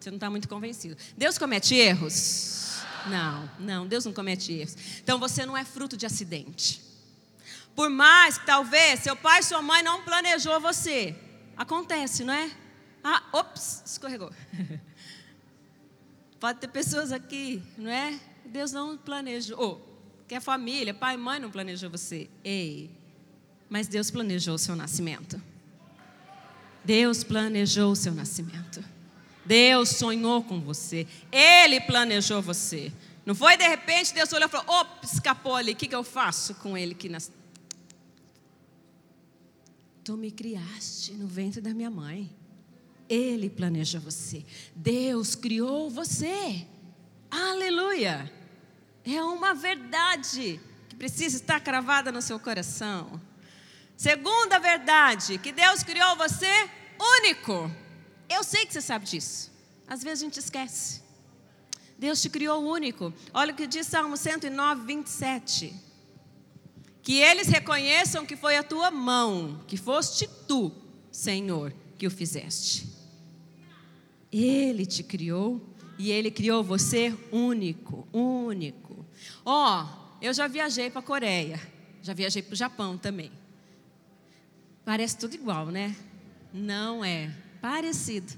Você 0.00 0.10
não 0.10 0.16
está 0.16 0.28
muito 0.28 0.48
convencido. 0.48 0.96
Deus 1.16 1.38
comete 1.38 1.76
erros? 1.76 2.82
Não, 3.06 3.48
não, 3.60 3.86
Deus 3.86 4.04
não 4.04 4.12
comete 4.12 4.52
erros. 4.52 4.76
Então 5.02 5.20
você 5.20 5.46
não 5.46 5.56
é 5.56 5.64
fruto 5.64 5.96
de 5.96 6.04
acidente. 6.04 6.93
Por 7.74 7.90
mais 7.90 8.38
que 8.38 8.46
talvez 8.46 9.00
seu 9.00 9.16
pai 9.16 9.40
e 9.40 9.42
sua 9.42 9.60
mãe 9.60 9.82
não 9.82 10.02
planejou 10.02 10.60
você, 10.60 11.16
Acontece, 11.56 12.24
não 12.24 12.34
é? 12.34 12.50
Ah, 13.02 13.22
ops, 13.32 13.82
escorregou. 13.86 14.30
Pode 16.40 16.58
ter 16.58 16.68
pessoas 16.68 17.12
aqui, 17.12 17.62
não 17.78 17.90
é? 17.90 18.18
Deus 18.44 18.72
não 18.72 18.96
planejou. 18.96 19.56
Oh, 19.58 20.24
que 20.26 20.34
a 20.34 20.40
família, 20.40 20.92
pai 20.92 21.14
e 21.14 21.18
mãe 21.18 21.38
não 21.38 21.50
planejou 21.50 21.88
você. 21.88 22.28
Ei, 22.42 22.90
mas 23.68 23.86
Deus 23.86 24.10
planejou 24.10 24.54
o 24.54 24.58
seu 24.58 24.74
nascimento. 24.74 25.40
Deus 26.84 27.22
planejou 27.22 27.92
o 27.92 27.96
seu 27.96 28.12
nascimento. 28.12 28.84
Deus 29.44 29.90
sonhou 29.90 30.42
com 30.42 30.60
você. 30.60 31.06
Ele 31.30 31.80
planejou 31.80 32.42
você. 32.42 32.92
Não 33.24 33.34
foi 33.34 33.56
de 33.56 33.66
repente 33.66 34.12
Deus 34.12 34.32
olhou 34.32 34.48
e 34.48 34.50
falou: 34.50 34.80
opa, 34.80 35.00
escapou 35.04 35.54
ali, 35.54 35.72
o 35.72 35.76
que, 35.76 35.86
que 35.86 35.94
eu 35.94 36.04
faço 36.04 36.54
com 36.56 36.76
ele 36.76 36.94
que 36.94 37.08
nas... 37.08 37.30
Tu 40.04 40.16
me 40.18 40.30
criaste 40.30 41.14
no 41.14 41.26
ventre 41.26 41.62
da 41.62 41.72
minha 41.72 41.90
mãe. 41.90 42.30
Ele 43.08 43.48
planejou 43.48 44.02
você. 44.02 44.44
Deus 44.76 45.34
criou 45.34 45.88
você. 45.88 46.66
Aleluia. 47.30 48.30
É 49.02 49.22
uma 49.22 49.54
verdade 49.54 50.60
que 50.90 50.96
precisa 50.96 51.36
estar 51.36 51.58
cravada 51.60 52.12
no 52.12 52.20
seu 52.20 52.38
coração. 52.38 53.18
Segunda 53.96 54.58
verdade, 54.58 55.38
que 55.38 55.52
Deus 55.52 55.82
criou 55.82 56.16
você 56.16 56.68
único. 57.20 57.70
Eu 58.28 58.44
sei 58.44 58.66
que 58.66 58.74
você 58.74 58.82
sabe 58.82 59.06
disso. 59.06 59.50
Às 59.86 60.02
vezes 60.02 60.22
a 60.22 60.26
gente 60.26 60.38
esquece. 60.38 61.02
Deus 61.98 62.20
te 62.20 62.28
criou 62.28 62.62
único. 62.62 63.10
Olha 63.32 63.54
o 63.54 63.56
que 63.56 63.66
diz 63.66 63.86
Salmo 63.86 64.18
109, 64.18 64.84
27. 64.84 65.83
Que 67.04 67.20
eles 67.20 67.48
reconheçam 67.48 68.24
que 68.24 68.34
foi 68.34 68.56
a 68.56 68.62
tua 68.62 68.90
mão, 68.90 69.60
que 69.68 69.76
foste 69.76 70.26
tu, 70.48 70.72
Senhor, 71.12 71.72
que 71.98 72.06
o 72.06 72.10
fizeste. 72.10 72.88
Ele 74.32 74.86
te 74.86 75.02
criou 75.02 75.60
e 75.98 76.10
ele 76.10 76.30
criou 76.30 76.64
você 76.64 77.14
único, 77.30 78.08
único. 78.10 79.04
Ó, 79.44 79.84
oh, 79.84 80.16
eu 80.20 80.32
já 80.32 80.48
viajei 80.48 80.90
para 80.90 81.00
a 81.00 81.04
Coreia, 81.04 81.60
já 82.02 82.14
viajei 82.14 82.42
para 82.42 82.54
o 82.54 82.56
Japão 82.56 82.96
também. 82.96 83.30
Parece 84.84 85.18
tudo 85.18 85.34
igual, 85.34 85.66
né? 85.66 85.94
Não 86.52 87.04
é. 87.04 87.30
Parecido. 87.60 88.32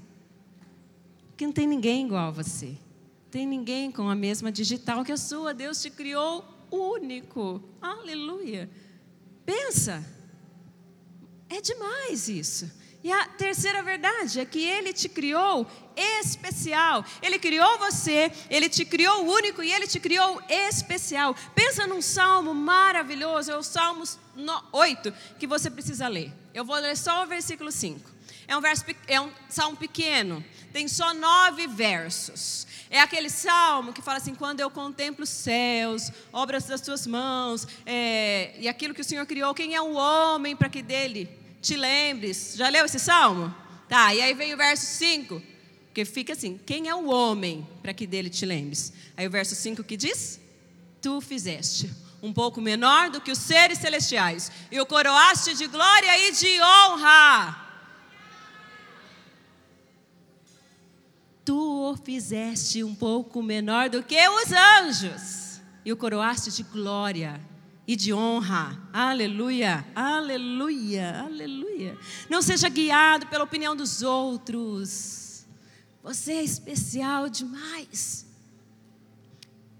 Porque 1.29 1.45
não 1.45 1.53
tem 1.53 1.67
ninguém 1.67 2.05
igual 2.05 2.27
a 2.27 2.31
você. 2.31 2.77
Tem 3.31 3.45
ninguém 3.45 3.91
com 3.91 4.09
a 4.09 4.15
mesma 4.15 4.51
digital 4.51 5.05
que 5.05 5.11
a 5.11 5.17
sua. 5.17 5.53
Deus 5.53 5.81
te 5.81 5.89
criou 5.89 6.56
único. 6.71 7.63
Aleluia. 7.81 8.69
Pensa. 9.45 10.03
É 11.49 11.61
demais 11.61 12.27
isso. 12.27 12.69
E 13.03 13.11
a 13.11 13.25
terceira 13.25 13.81
verdade 13.81 14.39
é 14.39 14.45
que 14.45 14.61
Ele 14.61 14.91
te 14.91 15.07
criou 15.07 15.65
especial. 15.95 17.05
Ele 17.21 17.39
criou 17.39 17.77
você, 17.77 18.31
Ele 18.49 18.67
te 18.67 18.83
criou 18.83 19.25
único 19.25 19.63
e 19.63 19.71
Ele 19.71 19.87
te 19.87 19.99
criou 19.99 20.41
especial. 20.49 21.35
Pensa 21.55 21.87
num 21.87 22.01
salmo 22.01 22.53
maravilhoso, 22.53 23.51
é 23.51 23.55
o 23.55 23.63
Salmo 23.63 24.03
8 24.73 25.13
que 25.39 25.47
você 25.47 25.69
precisa 25.69 26.07
ler. 26.07 26.33
Eu 26.53 26.65
vou 26.65 26.75
ler 26.75 26.97
só 26.97 27.23
o 27.23 27.27
versículo 27.27 27.71
5. 27.71 28.17
É 28.47 28.57
um, 28.57 28.61
verso, 28.61 28.83
é 29.07 29.19
um 29.21 29.31
salmo 29.49 29.77
pequeno, 29.77 30.43
tem 30.71 30.87
só 30.87 31.13
nove 31.13 31.67
versos. 31.67 32.67
É 32.89 32.99
aquele 32.99 33.29
salmo 33.29 33.91
que 33.91 34.01
fala 34.01 34.17
assim: 34.17 34.33
quando 34.33 34.59
eu 34.59 34.69
contemplo 34.69 35.23
os 35.23 35.29
céus, 35.29 36.11
obras 36.31 36.65
das 36.65 36.81
tuas 36.81 37.05
mãos, 37.05 37.67
é, 37.85 38.55
e 38.59 38.67
aquilo 38.67 38.93
que 38.93 39.01
o 39.01 39.03
Senhor 39.03 39.25
criou, 39.25 39.53
quem 39.53 39.75
é 39.75 39.81
o 39.81 39.93
homem 39.93 40.55
para 40.55 40.69
que 40.69 40.81
dele 40.81 41.29
te 41.61 41.75
lembres? 41.75 42.55
Já 42.55 42.69
leu 42.69 42.85
esse 42.85 42.99
salmo? 42.99 43.53
Tá, 43.89 44.13
e 44.13 44.21
aí 44.21 44.33
vem 44.33 44.53
o 44.53 44.57
verso 44.57 44.85
5, 44.85 45.41
que 45.93 46.05
fica 46.05 46.33
assim: 46.33 46.59
quem 46.65 46.87
é 46.87 46.95
o 46.95 47.09
homem 47.09 47.67
para 47.81 47.93
que 47.93 48.07
dele 48.07 48.29
te 48.29 48.45
lembres? 48.45 48.93
Aí 49.15 49.27
o 49.27 49.31
verso 49.31 49.55
5 49.55 49.83
que 49.83 49.97
diz: 49.97 50.39
Tu 51.01 51.19
fizeste 51.21 51.89
um 52.21 52.33
pouco 52.33 52.59
menor 52.59 53.09
do 53.09 53.21
que 53.21 53.31
os 53.31 53.37
seres 53.37 53.77
celestiais, 53.79 54.51
e 54.71 54.79
o 54.79 54.85
coroaste 54.85 55.55
de 55.55 55.67
glória 55.67 56.27
e 56.27 56.31
de 56.31 56.61
honra. 56.61 57.66
Tu 61.47 61.55
o 61.55 61.95
fizeste 61.95 62.83
um 62.83 62.93
pouco 62.93 63.41
menor 63.41 63.89
do 63.89 64.03
que 64.03 64.19
os 64.27 64.51
anjos, 64.51 65.61
e 65.85 65.93
o 65.93 65.95
coroaste 65.95 66.51
de 66.51 66.61
glória 66.61 67.39
e 67.87 67.95
de 67.95 68.13
honra. 68.13 68.77
Aleluia, 68.91 69.87
aleluia, 69.95 71.21
aleluia. 71.21 71.97
Não 72.29 72.41
seja 72.41 72.67
guiado 72.67 73.27
pela 73.27 73.45
opinião 73.45 73.77
dos 73.77 74.01
outros. 74.01 75.45
Você 76.03 76.33
é 76.33 76.43
especial 76.43 77.29
demais. 77.29 78.25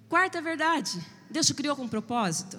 Quarta 0.08 0.42
verdade 0.42 1.06
Deus 1.30 1.48
te 1.48 1.54
criou 1.54 1.76
com 1.76 1.86
propósito. 1.86 2.58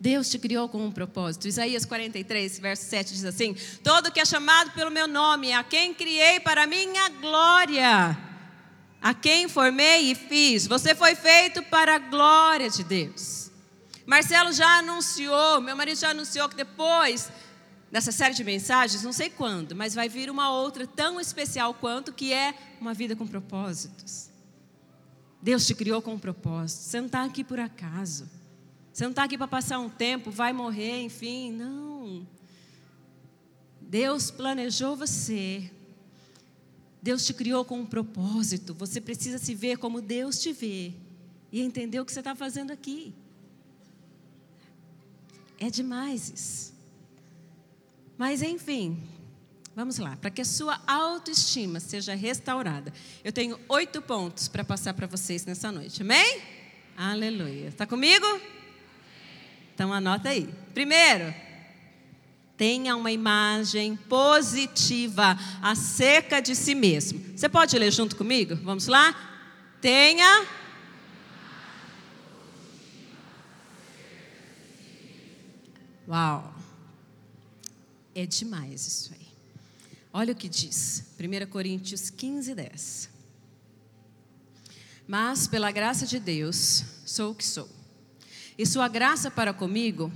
Deus 0.00 0.28
te 0.28 0.38
criou 0.38 0.68
com 0.68 0.84
um 0.84 0.92
propósito. 0.92 1.48
Isaías 1.48 1.84
43, 1.84 2.58
verso 2.58 2.84
7 2.84 3.14
diz 3.14 3.24
assim: 3.24 3.56
Todo 3.82 4.12
que 4.12 4.20
é 4.20 4.24
chamado 4.24 4.70
pelo 4.72 4.90
meu 4.90 5.08
nome, 5.08 5.52
a 5.52 5.64
quem 5.64 5.94
criei 5.94 6.38
para 6.40 6.66
minha 6.66 7.08
glória, 7.08 8.16
a 9.00 9.14
quem 9.14 9.48
formei 9.48 10.10
e 10.10 10.14
fiz. 10.14 10.66
Você 10.66 10.94
foi 10.94 11.14
feito 11.14 11.62
para 11.62 11.96
a 11.96 11.98
glória 11.98 12.68
de 12.68 12.84
Deus. 12.84 13.50
Marcelo 14.04 14.52
já 14.52 14.78
anunciou, 14.78 15.60
meu 15.60 15.74
marido 15.74 15.98
já 15.98 16.10
anunciou 16.10 16.48
que 16.48 16.56
depois 16.56 17.30
dessa 17.90 18.12
série 18.12 18.34
de 18.34 18.44
mensagens, 18.44 19.02
não 19.02 19.12
sei 19.12 19.30
quando, 19.30 19.74
mas 19.74 19.94
vai 19.94 20.08
vir 20.08 20.30
uma 20.30 20.50
outra 20.52 20.86
tão 20.86 21.20
especial 21.20 21.72
quanto 21.74 22.12
que 22.12 22.32
é 22.32 22.54
uma 22.80 22.92
vida 22.92 23.16
com 23.16 23.26
propósitos. 23.26 24.28
Deus 25.40 25.66
te 25.66 25.74
criou 25.74 26.02
com 26.02 26.14
um 26.14 26.18
propósito. 26.18 26.82
Você 26.82 26.98
não 26.98 27.06
está 27.06 27.24
aqui 27.24 27.42
por 27.42 27.58
acaso. 27.58 28.28
Você 28.96 29.04
não 29.04 29.10
está 29.10 29.24
aqui 29.24 29.36
para 29.36 29.46
passar 29.46 29.78
um 29.78 29.90
tempo, 29.90 30.30
vai 30.30 30.54
morrer, 30.54 31.02
enfim. 31.02 31.52
Não. 31.52 32.26
Deus 33.78 34.30
planejou 34.30 34.96
você. 34.96 35.70
Deus 37.02 37.26
te 37.26 37.34
criou 37.34 37.62
com 37.62 37.80
um 37.80 37.84
propósito. 37.84 38.72
Você 38.72 38.98
precisa 38.98 39.36
se 39.36 39.54
ver 39.54 39.76
como 39.76 40.00
Deus 40.00 40.40
te 40.40 40.50
vê 40.50 40.94
e 41.52 41.60
entender 41.60 42.00
o 42.00 42.06
que 42.06 42.12
você 42.12 42.20
está 42.20 42.34
fazendo 42.34 42.70
aqui. 42.70 43.12
É 45.60 45.68
demais 45.68 46.30
isso. 46.30 46.72
Mas, 48.16 48.40
enfim, 48.40 49.02
Vamos 49.74 49.98
lá, 49.98 50.16
para 50.16 50.30
que 50.30 50.40
a 50.40 50.44
sua 50.46 50.80
autoestima 50.86 51.80
seja 51.80 52.14
restaurada. 52.14 52.90
Eu 53.22 53.30
tenho 53.30 53.60
oito 53.68 54.00
pontos 54.00 54.48
para 54.48 54.64
passar 54.64 54.94
para 54.94 55.06
vocês 55.06 55.44
nessa 55.44 55.70
noite, 55.70 56.00
amém? 56.00 56.40
Aleluia. 56.96 57.68
Está 57.68 57.86
comigo? 57.86 58.24
Então 59.76 59.92
anota 59.92 60.30
aí. 60.30 60.48
Primeiro, 60.72 61.34
tenha 62.56 62.96
uma 62.96 63.12
imagem 63.12 63.94
positiva 63.94 65.38
acerca 65.60 66.40
de 66.40 66.56
si 66.56 66.74
mesmo. 66.74 67.20
Você 67.36 67.46
pode 67.46 67.78
ler 67.78 67.92
junto 67.92 68.16
comigo? 68.16 68.56
Vamos 68.56 68.86
lá? 68.86 69.14
Tenha. 69.78 70.46
Uau! 76.08 76.54
É 78.14 78.24
demais 78.24 78.86
isso 78.86 79.12
aí. 79.12 79.26
Olha 80.10 80.32
o 80.32 80.36
que 80.36 80.48
diz, 80.48 81.04
1 81.20 81.50
Coríntios 81.50 82.08
15, 82.08 82.54
10. 82.54 83.10
Mas, 85.06 85.46
pela 85.46 85.70
graça 85.70 86.06
de 86.06 86.18
Deus, 86.18 86.82
sou 87.04 87.32
o 87.32 87.34
que 87.34 87.44
sou. 87.44 87.75
E 88.58 88.64
sua 88.66 88.88
graça 88.88 89.30
para 89.30 89.52
comigo 89.52 90.12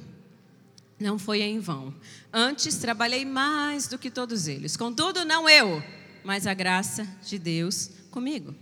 não 0.99 1.19
foi 1.19 1.43
em 1.43 1.59
vão. 1.59 1.95
Antes 2.33 2.77
trabalhei 2.77 3.25
mais 3.25 3.87
do 3.89 3.99
que 3.99 4.11
todos 4.11 4.47
eles. 4.47 4.77
Contudo, 4.77 5.25
não 5.25 5.49
eu, 5.49 5.83
mas 6.25 6.47
a 6.47 6.55
graça 6.55 7.07
de 7.25 7.39
Deus 7.39 7.91
comigo. 8.11 8.55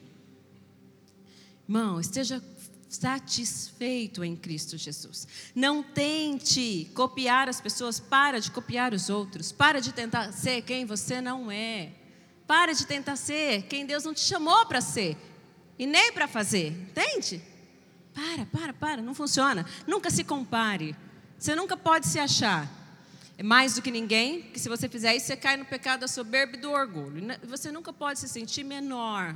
Irmão, 1.68 2.00
esteja 2.00 2.42
satisfeito 2.88 4.24
em 4.24 4.34
Cristo 4.34 4.78
Jesus. 4.78 5.28
Não 5.54 5.82
tente 5.82 6.90
copiar 6.94 7.48
as 7.48 7.60
pessoas, 7.60 8.00
para 8.00 8.40
de 8.40 8.50
copiar 8.50 8.94
os 8.94 9.10
outros, 9.10 9.52
para 9.52 9.80
de 9.80 9.92
tentar 9.92 10.32
ser 10.32 10.62
quem 10.62 10.86
você 10.86 11.20
não 11.20 11.50
é. 11.50 11.90
Para 12.46 12.72
de 12.72 12.86
tentar 12.86 13.16
ser 13.16 13.62
quem 13.64 13.84
Deus 13.84 14.04
não 14.04 14.14
te 14.14 14.20
chamou 14.20 14.64
para 14.66 14.80
ser 14.80 15.16
e 15.78 15.86
nem 15.86 16.12
para 16.12 16.26
fazer, 16.26 16.68
entende? 16.68 17.42
Para, 18.18 18.46
para, 18.46 18.72
para, 18.72 19.02
não 19.02 19.14
funciona. 19.14 19.64
Nunca 19.86 20.10
se 20.10 20.24
compare. 20.24 20.96
Você 21.38 21.54
nunca 21.54 21.76
pode 21.76 22.06
se 22.06 22.18
achar 22.18 22.68
é 23.36 23.42
mais 23.42 23.74
do 23.74 23.82
que 23.82 23.90
ninguém, 23.92 24.42
que 24.42 24.58
se 24.58 24.68
você 24.68 24.88
fizer 24.88 25.14
isso, 25.14 25.26
você 25.26 25.36
cai 25.36 25.56
no 25.56 25.64
pecado 25.64 26.00
da 26.00 26.08
soberba 26.08 26.56
e 26.56 26.60
do 26.60 26.72
orgulho. 26.72 27.22
Você 27.44 27.70
nunca 27.70 27.92
pode 27.92 28.18
se 28.18 28.28
sentir 28.28 28.64
menor 28.64 29.32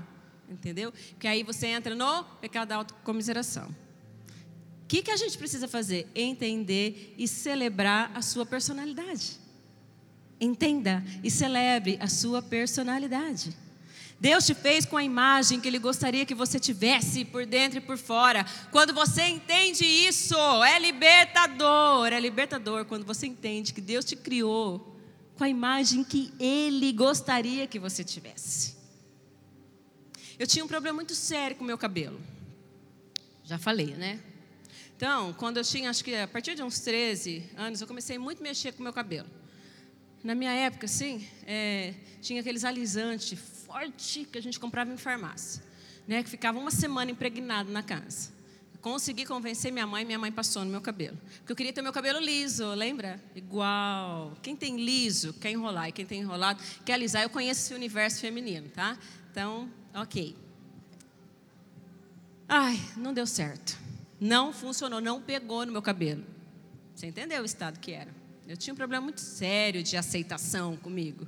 entendeu? 0.53 0.93
Que 1.19 1.27
aí 1.27 1.43
você 1.43 1.67
entra 1.67 1.95
no 1.95 2.25
pecado 2.41 2.69
da 2.69 2.77
autocomiseração. 2.77 3.69
O 3.69 4.87
que, 4.87 5.03
que 5.03 5.11
a 5.11 5.17
gente 5.17 5.39
precisa 5.39 5.67
fazer? 5.67 6.07
Entender 6.15 7.15
e 7.17 7.27
celebrar 7.27 8.11
a 8.15 8.21
sua 8.21 8.45
personalidade. 8.45 9.41
Entenda 10.41 11.03
e 11.23 11.31
celebre 11.31 11.97
a 12.01 12.09
sua 12.09 12.43
personalidade. 12.43 13.57
Deus 14.23 14.47
te 14.47 14.55
fez 14.55 14.87
com 14.87 14.97
a 14.97 15.03
imagem 15.03 15.61
que 15.61 15.67
Ele 15.67 15.81
gostaria 15.81 16.25
que 16.25 16.33
você 16.33 16.61
tivesse 16.61 17.25
por 17.25 17.45
dentro 17.45 17.79
e 17.79 17.81
por 17.81 17.99
fora. 17.99 18.47
Quando 18.71 18.95
você 18.95 19.23
entende 19.23 19.85
isso, 19.85 20.37
é 20.63 20.79
libertador. 20.79 22.07
É 22.07 22.21
libertador 22.21 22.85
quando 22.85 23.05
você 23.05 23.27
entende 23.27 23.75
que 23.75 23.81
Deus 23.81 24.05
te 24.05 24.15
criou 24.15 24.97
com 25.35 25.43
a 25.43 25.49
imagem 25.49 26.05
que 26.05 26.33
Ele 26.39 26.93
gostaria 26.93 27.67
que 27.67 27.81
você 27.81 28.05
tivesse. 28.05 28.77
Eu 30.39 30.47
tinha 30.47 30.65
um 30.65 30.69
problema 30.69 30.95
muito 30.95 31.17
sério 31.17 31.57
com 31.57 31.65
o 31.65 31.67
meu 31.67 31.77
cabelo. 31.77 32.21
Já 33.43 33.59
falei, 33.59 33.97
né? 33.97 34.21
Então, 34.97 35.33
quando 35.33 35.57
eu 35.57 35.65
tinha, 35.65 35.91
acho 35.91 36.05
que 36.05 36.15
a 36.15 36.29
partir 36.29 36.55
de 36.55 36.63
uns 36.63 36.79
13 36.79 37.51
anos, 37.57 37.81
eu 37.81 37.89
comecei 37.89 38.19
muito 38.19 38.39
a 38.39 38.45
mexer 38.45 38.71
com 38.71 38.79
o 38.79 38.85
meu 38.85 38.93
cabelo. 38.93 39.29
Na 40.23 40.37
minha 40.37 40.53
época, 40.53 40.87
assim, 40.87 41.27
é, 41.45 41.93
tinha 42.21 42.41
aqueles 42.41 42.63
alisantes 42.63 43.62
forte 43.73 44.29
que 44.31 44.37
a 44.37 44.43
gente 44.43 44.61
comprava 44.61 44.93
em 44.93 44.99
farmácia, 44.99 45.63
né? 46.07 46.23
Que 46.23 46.29
ficava 46.29 46.59
uma 46.59 46.71
semana 46.71 47.11
impregnado 47.11 47.73
na 47.73 47.83
casa. 47.83 48.31
Consegui 48.83 49.25
convencer 49.25 49.73
minha 49.73 49.87
mãe, 49.87 50.05
minha 50.05 50.19
mãe 50.19 50.31
passou 50.31 50.65
no 50.65 50.71
meu 50.71 50.81
cabelo. 50.81 51.17
Porque 51.39 51.53
eu 51.53 51.57
queria 51.57 51.73
ter 51.73 51.81
meu 51.83 51.93
cabelo 51.93 52.19
liso, 52.19 52.69
lembra? 52.75 53.23
Igual. 53.35 54.37
Quem 54.43 54.57
tem 54.57 54.77
liso 54.77 55.33
quer 55.35 55.53
enrolar, 55.53 55.89
e 55.89 55.93
quem 55.93 56.05
tem 56.05 56.21
enrolado 56.21 56.61
quer 56.85 56.95
alisar. 56.95 57.23
Eu 57.23 57.31
conheço 57.31 57.61
esse 57.61 57.75
universo 57.75 58.21
feminino, 58.21 58.69
tá? 58.71 58.99
Então, 59.31 59.71
ok. 59.95 60.37
Ai, 62.49 62.79
não 62.97 63.15
deu 63.15 63.27
certo. 63.27 63.79
Não 64.21 64.53
funcionou, 64.53 65.01
não 65.01 65.23
pegou 65.23 65.65
no 65.65 65.73
meu 65.73 65.81
cabelo. 65.81 66.25
Você 66.95 67.07
entendeu 67.07 67.41
o 67.41 67.47
estado 67.47 67.79
que 67.79 67.93
era? 67.93 68.13
Eu 68.47 68.57
tinha 68.57 68.75
um 68.75 68.77
problema 68.77 69.05
muito 69.05 69.21
sério 69.21 69.83
de 69.83 69.97
aceitação 69.97 70.77
comigo. 70.77 71.27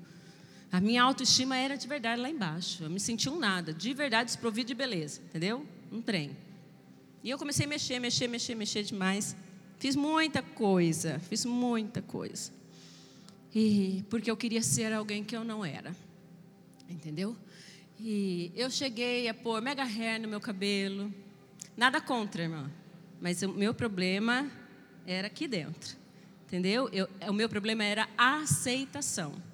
A 0.75 0.81
minha 0.81 1.05
autoestima 1.05 1.57
era 1.57 1.77
de 1.77 1.87
verdade 1.87 2.21
lá 2.21 2.29
embaixo. 2.29 2.83
Eu 2.83 2.91
me 2.91 2.99
sentia 2.99 3.31
um 3.31 3.39
nada, 3.39 3.73
de 3.73 3.95
verdade 3.95 4.25
desprovido 4.25 4.67
de 4.67 4.75
beleza, 4.75 5.21
entendeu? 5.25 5.65
Um 5.93 6.03
trem. 6.03 6.37
E 7.23 7.31
eu 7.31 7.39
comecei 7.39 7.65
a 7.65 7.69
mexer, 7.69 8.01
mexer, 8.01 8.27
mexer, 8.27 8.57
mexer 8.57 8.83
demais. 8.83 9.37
Fiz 9.79 9.95
muita 9.95 10.43
coisa, 10.43 11.21
fiz 11.21 11.45
muita 11.45 12.03
coisa. 12.03 12.51
E 13.55 14.03
porque 14.11 14.29
eu 14.29 14.37
queria 14.37 14.63
ser 14.63 14.93
alguém 14.93 15.23
que 15.23 15.37
eu 15.37 15.45
não 15.45 15.65
era. 15.65 15.95
Entendeu? 16.91 17.37
E 18.01 18.51
eu 18.57 18.69
cheguei 18.69 19.29
a 19.29 19.33
pôr 19.33 19.63
mega 19.63 19.85
hair 19.85 20.21
no 20.21 20.27
meu 20.27 20.41
cabelo. 20.41 21.15
Nada 21.77 22.01
contra, 22.01 22.43
irmã. 22.43 22.69
Mas 23.21 23.43
o 23.43 23.49
meu 23.49 23.73
problema 23.73 24.51
era 25.07 25.29
aqui 25.29 25.47
dentro. 25.47 25.97
Entendeu? 26.49 26.89
Eu, 26.93 27.09
o 27.29 27.33
meu 27.33 27.49
problema 27.49 27.85
era 27.85 28.09
a 28.19 28.39
aceitação. 28.39 29.54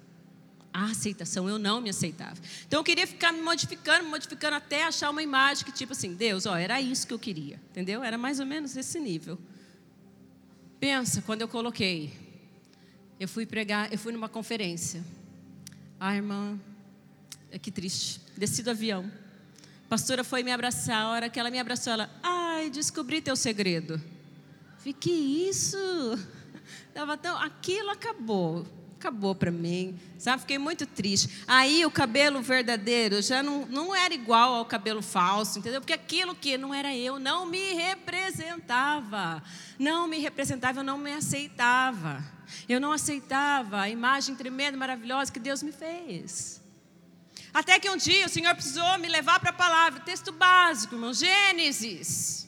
A 0.73 0.85
aceitação, 0.85 1.49
eu 1.49 1.59
não 1.59 1.81
me 1.81 1.89
aceitava. 1.89 2.39
Então 2.65 2.79
eu 2.79 2.83
queria 2.83 3.05
ficar 3.05 3.33
me 3.33 3.41
modificando, 3.41 4.05
me 4.05 4.09
modificando 4.09 4.55
até 4.55 4.83
achar 4.83 5.09
uma 5.09 5.21
imagem 5.21 5.65
que, 5.65 5.71
tipo 5.71 5.91
assim, 5.91 6.13
Deus, 6.13 6.45
ó, 6.45 6.55
era 6.55 6.79
isso 6.79 7.05
que 7.05 7.13
eu 7.13 7.19
queria. 7.19 7.59
Entendeu? 7.71 8.01
Era 8.03 8.17
mais 8.17 8.39
ou 8.39 8.45
menos 8.45 8.77
esse 8.77 8.99
nível. 8.99 9.37
Pensa, 10.79 11.21
quando 11.21 11.41
eu 11.41 11.47
coloquei, 11.47 12.13
eu 13.19 13.27
fui 13.27 13.45
pregar, 13.45 13.91
eu 13.91 13.99
fui 13.99 14.13
numa 14.13 14.29
conferência. 14.29 15.03
A 15.99 16.15
irmã, 16.15 16.59
é 17.51 17.59
que 17.59 17.69
triste, 17.69 18.21
desci 18.37 18.63
do 18.63 18.71
avião. 18.71 19.11
A 19.85 19.89
pastora 19.89 20.23
foi 20.23 20.41
me 20.41 20.51
abraçar, 20.51 21.01
a 21.01 21.09
hora 21.09 21.29
que 21.29 21.39
ela 21.39 21.51
me 21.51 21.59
abraçou, 21.59 21.93
ela, 21.93 22.09
ai, 22.23 22.69
descobri 22.69 23.21
teu 23.21 23.35
segredo. 23.35 24.01
Fiquei 24.79 25.47
isso. 25.47 25.77
Tava 26.95 27.15
tão, 27.17 27.37
aquilo 27.37 27.89
acabou, 27.91 28.65
acabou 29.01 29.33
para 29.33 29.49
mim, 29.49 29.99
sabe? 30.19 30.41
Fiquei 30.41 30.59
muito 30.59 30.85
triste. 30.85 31.43
Aí 31.47 31.83
o 31.83 31.89
cabelo 31.89 32.39
verdadeiro 32.39 33.19
já 33.19 33.41
não, 33.41 33.65
não 33.65 33.95
era 33.95 34.13
igual 34.13 34.53
ao 34.53 34.65
cabelo 34.65 35.01
falso, 35.01 35.57
entendeu? 35.57 35.81
Porque 35.81 35.93
aquilo 35.93 36.35
que 36.35 36.55
não 36.55 36.71
era 36.71 36.95
eu 36.95 37.17
não 37.17 37.47
me 37.47 37.73
representava, 37.73 39.43
não 39.79 40.07
me 40.07 40.19
representava, 40.19 40.79
eu 40.79 40.83
não 40.83 40.99
me 40.99 41.11
aceitava. 41.13 42.23
Eu 42.69 42.79
não 42.79 42.91
aceitava 42.91 43.81
a 43.81 43.89
imagem 43.89 44.35
tremenda, 44.35 44.77
maravilhosa 44.77 45.31
que 45.31 45.39
Deus 45.39 45.63
me 45.63 45.71
fez. 45.71 46.61
Até 47.51 47.79
que 47.79 47.89
um 47.89 47.97
dia 47.97 48.27
o 48.27 48.29
Senhor 48.29 48.53
precisou 48.53 48.99
me 48.99 49.07
levar 49.07 49.39
para 49.39 49.49
a 49.49 49.53
palavra, 49.53 50.01
texto 50.01 50.31
básico, 50.31 50.95
irmão, 50.95 51.13
Gênesis. 51.13 52.47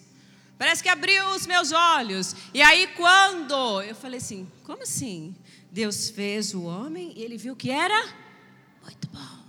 Parece 0.58 0.84
que 0.84 0.90
abriu 0.90 1.26
os 1.30 1.48
meus 1.48 1.72
olhos. 1.72 2.36
E 2.54 2.62
aí, 2.62 2.88
quando 2.96 3.82
eu 3.82 3.96
falei 3.96 4.20
assim: 4.20 4.50
como 4.64 4.84
assim? 4.84 5.36
Deus 5.74 6.12
fez 6.12 6.54
o 6.54 6.66
homem 6.66 7.14
e 7.16 7.24
ele 7.24 7.36
viu 7.36 7.56
que 7.56 7.72
era 7.72 8.00
muito 8.84 9.08
bom. 9.08 9.44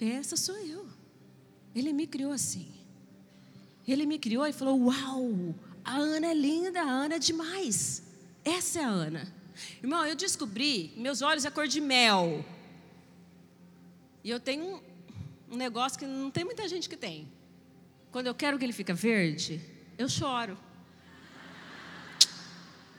Essa 0.00 0.38
sou 0.38 0.56
eu. 0.56 0.86
Ele 1.74 1.92
me 1.92 2.06
criou 2.06 2.32
assim. 2.32 2.66
Ele 3.86 4.06
me 4.06 4.18
criou 4.18 4.46
e 4.46 4.54
falou: 4.54 4.80
Uau, 4.86 5.54
a 5.84 5.96
Ana 5.96 6.28
é 6.28 6.34
linda, 6.34 6.80
a 6.80 6.88
Ana 6.88 7.16
é 7.16 7.18
demais. 7.18 8.04
Essa 8.42 8.80
é 8.80 8.84
a 8.84 8.88
Ana. 8.88 9.30
Irmão, 9.82 10.06
eu 10.06 10.16
descobri, 10.16 10.94
meus 10.96 11.20
olhos 11.20 11.44
é 11.44 11.50
cor 11.50 11.68
de 11.68 11.82
mel. 11.82 12.42
E 14.24 14.30
eu 14.30 14.40
tenho 14.40 14.64
um, 14.64 14.80
um 15.52 15.56
negócio 15.58 15.98
que 15.98 16.06
não 16.06 16.30
tem 16.30 16.42
muita 16.42 16.66
gente 16.66 16.88
que 16.88 16.96
tem. 16.96 17.28
Quando 18.10 18.28
eu 18.28 18.34
quero 18.34 18.58
que 18.58 18.64
ele 18.64 18.72
fique 18.72 18.94
verde, 18.94 19.60
eu 19.98 20.08
choro. 20.08 20.56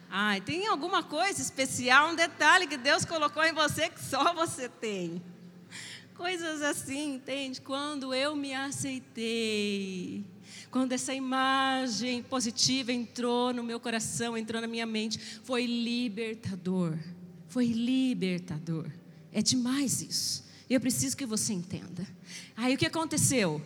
Ai, 0.09 0.39
tem 0.41 0.67
alguma 0.67 1.03
coisa 1.03 1.41
especial, 1.41 2.09
um 2.09 2.15
detalhe 2.15 2.65
que 2.65 2.77
Deus 2.77 3.03
colocou 3.03 3.43
em 3.43 3.53
você 3.53 3.89
que 3.89 4.03
só 4.03 4.33
você 4.33 4.69
tem. 4.69 5.21
Coisas 6.15 6.61
assim, 6.61 7.15
entende? 7.15 7.61
Quando 7.61 8.13
eu 8.13 8.35
me 8.35 8.53
aceitei, 8.53 10.25
quando 10.71 10.93
essa 10.93 11.13
imagem 11.13 12.23
positiva 12.23 12.91
entrou 12.91 13.53
no 13.53 13.63
meu 13.63 13.79
coração, 13.79 14.37
entrou 14.37 14.61
na 14.61 14.67
minha 14.67 14.85
mente, 14.85 15.19
foi 15.43 15.65
libertador. 15.65 16.97
Foi 17.49 17.67
libertador. 17.67 18.89
É 19.31 19.41
demais 19.41 20.01
isso. 20.01 20.45
Eu 20.69 20.81
preciso 20.81 21.15
que 21.15 21.25
você 21.25 21.53
entenda. 21.53 22.07
Aí 22.55 22.73
o 22.73 22.77
que 22.77 22.85
aconteceu? 22.85 23.61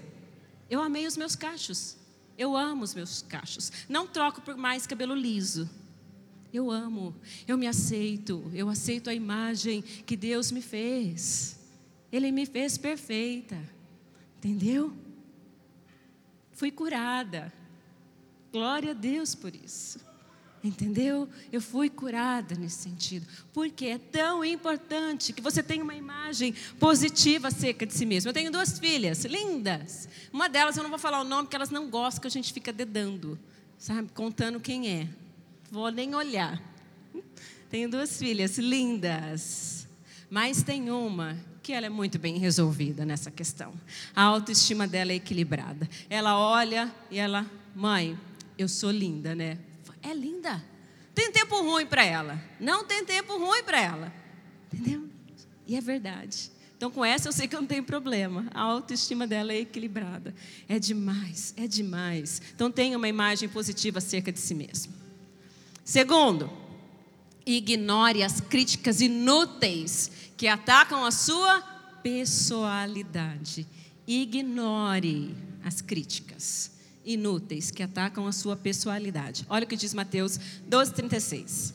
Eu 0.69 0.81
amei 0.81 1.07
os 1.07 1.17
meus 1.17 1.35
cachos. 1.35 1.95
Eu 2.37 2.55
amo 2.55 2.83
os 2.83 2.93
meus 2.93 3.21
cachos. 3.21 3.71
Não 3.87 4.07
troco 4.07 4.41
por 4.41 4.55
mais 4.57 4.85
cabelo 4.87 5.15
liso. 5.15 5.69
Eu 6.53 6.69
amo, 6.69 7.15
eu 7.47 7.57
me 7.57 7.67
aceito, 7.67 8.43
eu 8.53 8.67
aceito 8.67 9.09
a 9.09 9.13
imagem 9.13 9.81
que 9.81 10.17
Deus 10.17 10.51
me 10.51 10.61
fez. 10.61 11.57
Ele 12.11 12.31
me 12.31 12.45
fez 12.45 12.77
perfeita. 12.77 13.57
Entendeu? 14.37 14.93
Fui 16.51 16.71
curada. 16.71 17.53
Glória 18.51 18.91
a 18.91 18.93
Deus 18.93 19.33
por 19.33 19.55
isso. 19.55 19.99
Entendeu? 20.63 21.27
Eu 21.51 21.61
fui 21.61 21.89
curada 21.89 22.53
nesse 22.55 22.83
sentido. 22.83 23.25
Porque 23.53 23.85
é 23.85 23.97
tão 23.97 24.43
importante 24.43 25.33
que 25.33 25.41
você 25.41 25.63
tenha 25.63 25.83
uma 25.83 25.95
imagem 25.95 26.53
positiva 26.79 27.47
acerca 27.47 27.85
de 27.85 27.93
si 27.93 28.05
mesmo. 28.05 28.29
Eu 28.29 28.33
tenho 28.33 28.51
duas 28.51 28.77
filhas 28.77 29.23
lindas. 29.25 30.07
Uma 30.31 30.49
delas 30.49 30.77
eu 30.77 30.83
não 30.83 30.89
vou 30.89 30.99
falar 30.99 31.21
o 31.21 31.23
nome 31.23 31.43
porque 31.43 31.55
elas 31.55 31.71
não 31.71 31.89
gostam 31.89 32.21
que 32.21 32.27
a 32.27 32.31
gente 32.31 32.53
fica 32.53 32.71
dedando, 32.71 33.39
sabe? 33.77 34.09
Contando 34.13 34.59
quem 34.59 34.89
é. 34.89 35.09
Vou 35.71 35.89
nem 35.89 36.13
olhar. 36.13 36.61
Tenho 37.69 37.89
duas 37.89 38.17
filhas 38.17 38.57
lindas. 38.57 39.87
Mas 40.29 40.61
tem 40.63 40.91
uma 40.91 41.37
que 41.63 41.71
ela 41.71 41.85
é 41.85 41.89
muito 41.89 42.19
bem 42.19 42.37
resolvida 42.37 43.05
nessa 43.05 43.31
questão. 43.31 43.73
A 44.13 44.23
autoestima 44.23 44.85
dela 44.85 45.13
é 45.13 45.15
equilibrada. 45.15 45.87
Ela 46.09 46.37
olha 46.37 46.93
e 47.09 47.17
ela, 47.17 47.49
mãe, 47.73 48.19
eu 48.57 48.67
sou 48.67 48.91
linda, 48.91 49.33
né? 49.33 49.57
é 50.01 50.13
linda. 50.13 50.61
Tem 51.15 51.31
tempo 51.31 51.61
ruim 51.61 51.85
para 51.85 52.03
ela. 52.03 52.41
Não 52.59 52.83
tem 52.83 53.05
tempo 53.05 53.37
ruim 53.37 53.63
para 53.63 53.79
ela. 53.79 54.13
Entendeu? 54.73 55.07
E 55.65 55.75
é 55.75 55.81
verdade. 55.81 56.51
Então, 56.75 56.89
com 56.89 57.05
essa 57.05 57.29
eu 57.29 57.31
sei 57.31 57.47
que 57.47 57.55
eu 57.55 57.61
não 57.61 57.67
tenho 57.67 57.83
problema. 57.83 58.47
A 58.53 58.61
autoestima 58.61 59.27
dela 59.27 59.53
é 59.53 59.59
equilibrada. 59.59 60.33
É 60.67 60.79
demais, 60.79 61.53
é 61.55 61.67
demais. 61.67 62.41
Então, 62.53 62.71
tenha 62.71 62.97
uma 62.97 63.07
imagem 63.07 63.47
positiva 63.47 63.99
acerca 63.99 64.31
de 64.31 64.39
si 64.39 64.53
mesmo. 64.55 65.00
Segundo, 65.83 66.49
ignore 67.45 68.23
as 68.23 68.39
críticas 68.39 69.01
inúteis 69.01 70.11
que 70.37 70.47
atacam 70.47 71.03
a 71.05 71.11
sua 71.11 71.61
pessoalidade. 72.03 73.67
Ignore 74.07 75.35
as 75.63 75.81
críticas 75.81 76.71
inúteis 77.05 77.71
que 77.71 77.83
atacam 77.83 78.27
a 78.27 78.31
sua 78.31 78.55
pessoalidade. 78.55 79.45
Olha 79.49 79.65
o 79.65 79.67
que 79.67 79.75
diz 79.75 79.93
Mateus 79.93 80.39
12:36. 80.67 81.73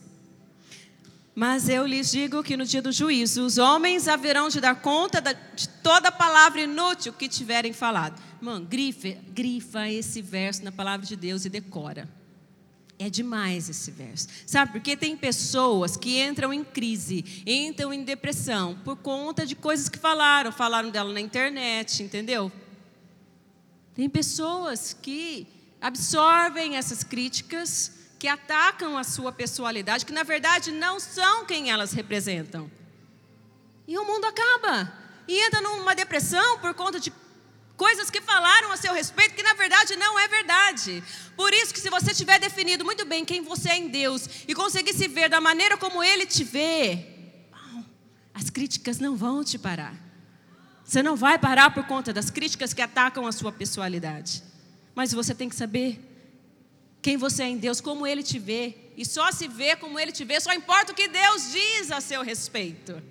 Mas 1.35 1.69
eu 1.69 1.85
lhes 1.85 2.09
digo 2.09 2.41
que 2.41 2.57
no 2.57 2.65
dia 2.65 2.81
do 2.81 2.91
juízo 2.91 3.45
os 3.45 3.59
homens 3.59 4.07
haverão 4.07 4.49
de 4.49 4.59
dar 4.59 4.81
conta 4.81 5.21
de 5.21 5.69
toda 5.83 6.11
palavra 6.11 6.61
inútil 6.61 7.13
que 7.13 7.29
tiverem 7.29 7.73
falado. 7.73 8.19
Irmão, 8.39 8.63
grife, 8.65 9.17
grifa 9.29 9.87
esse 9.87 10.21
verso 10.21 10.63
na 10.63 10.71
palavra 10.71 11.05
de 11.05 11.15
Deus 11.15 11.45
e 11.45 11.49
decora. 11.49 12.09
É 12.99 13.09
demais 13.09 13.69
esse 13.69 13.91
verso. 13.91 14.27
Sabe, 14.45 14.71
porque 14.71 14.97
tem 14.97 15.15
pessoas 15.15 15.95
que 15.95 16.19
entram 16.19 16.51
em 16.51 16.63
crise, 16.63 17.43
entram 17.45 17.93
em 17.93 18.03
depressão 18.03 18.75
por 18.83 18.97
conta 18.97 19.45
de 19.45 19.55
coisas 19.55 19.87
que 19.87 19.99
falaram, 19.99 20.51
falaram 20.51 20.89
dela 20.89 21.13
na 21.13 21.21
internet, 21.21 22.01
entendeu? 22.01 22.51
Tem 23.93 24.09
pessoas 24.09 24.97
que 24.99 25.47
absorvem 25.79 26.75
essas 26.75 27.03
críticas, 27.03 27.91
que 28.17 28.27
atacam 28.27 28.97
a 28.97 29.03
sua 29.03 29.31
pessoalidade, 29.31 30.05
que 30.05 30.11
na 30.11 30.23
verdade 30.23 30.71
não 30.71 30.99
são 30.99 31.45
quem 31.45 31.69
elas 31.69 31.93
representam. 31.93 32.69
E 33.87 33.97
o 33.97 34.05
mundo 34.05 34.25
acaba. 34.25 34.91
E 35.27 35.39
entra 35.45 35.61
numa 35.61 35.93
depressão 35.93 36.57
por 36.59 36.73
conta 36.73 36.99
de 36.99 37.11
coisas 37.77 38.09
que 38.09 38.19
falaram 38.19 38.71
a 38.71 38.77
seu 38.77 38.93
respeito 38.93 39.35
que 39.35 39.43
na 39.43 39.53
verdade 39.53 39.95
não 39.95 40.19
é 40.19 40.27
verdade. 40.27 41.03
Por 41.35 41.53
isso 41.53 41.73
que 41.73 41.79
se 41.79 41.89
você 41.89 42.13
tiver 42.13 42.39
definido 42.39 42.83
muito 42.83 43.05
bem 43.05 43.23
quem 43.23 43.41
você 43.41 43.69
é 43.69 43.77
em 43.77 43.87
Deus 43.87 44.27
e 44.47 44.55
conseguir 44.55 44.93
se 44.93 45.07
ver 45.07 45.29
da 45.29 45.39
maneira 45.39 45.77
como 45.77 46.03
ele 46.03 46.25
te 46.25 46.43
vê, 46.43 47.05
as 48.33 48.49
críticas 48.49 48.99
não 48.99 49.15
vão 49.15 49.43
te 49.43 49.57
parar. 49.59 49.95
Você 50.83 51.03
não 51.03 51.15
vai 51.15 51.37
parar 51.37 51.69
por 51.69 51.85
conta 51.85 52.11
das 52.11 52.29
críticas 52.31 52.73
que 52.73 52.81
atacam 52.81 53.27
a 53.27 53.31
sua 53.31 53.51
pessoalidade. 53.51 54.41
Mas 54.95 55.13
você 55.13 55.35
tem 55.35 55.47
que 55.47 55.55
saber 55.55 55.99
quem 57.01 57.17
você 57.17 57.43
é 57.43 57.47
em 57.47 57.57
Deus, 57.57 57.79
como 57.79 58.07
ele 58.07 58.23
te 58.23 58.39
vê, 58.39 58.75
e 58.97 59.05
só 59.05 59.31
se 59.31 59.47
vê 59.47 59.75
como 59.75 59.99
ele 59.99 60.11
te 60.11 60.25
vê, 60.25 60.39
só 60.39 60.51
importa 60.53 60.91
o 60.91 60.95
que 60.95 61.07
Deus 61.07 61.51
diz 61.51 61.91
a 61.91 62.01
seu 62.01 62.23
respeito. 62.23 63.01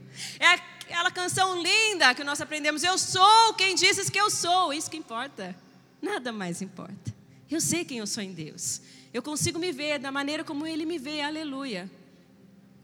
É 0.40 0.58
aquela 0.86 1.10
canção 1.10 1.60
linda 1.60 2.14
que 2.14 2.24
nós 2.24 2.40
aprendemos: 2.40 2.82
Eu 2.82 2.96
sou 2.96 3.54
quem 3.54 3.74
dizes 3.74 4.08
que 4.08 4.18
eu 4.18 4.30
sou. 4.30 4.72
Isso 4.72 4.90
que 4.90 4.96
importa. 4.96 5.54
Nada 6.00 6.32
mais 6.32 6.62
importa. 6.62 7.14
Eu 7.50 7.60
sei 7.60 7.84
quem 7.84 7.98
eu 7.98 8.06
sou 8.06 8.22
em 8.22 8.32
Deus. 8.32 8.80
Eu 9.12 9.22
consigo 9.22 9.58
me 9.58 9.72
ver 9.72 9.98
da 9.98 10.12
maneira 10.12 10.44
como 10.44 10.66
Ele 10.66 10.86
me 10.86 10.98
vê. 10.98 11.20
Aleluia. 11.20 11.90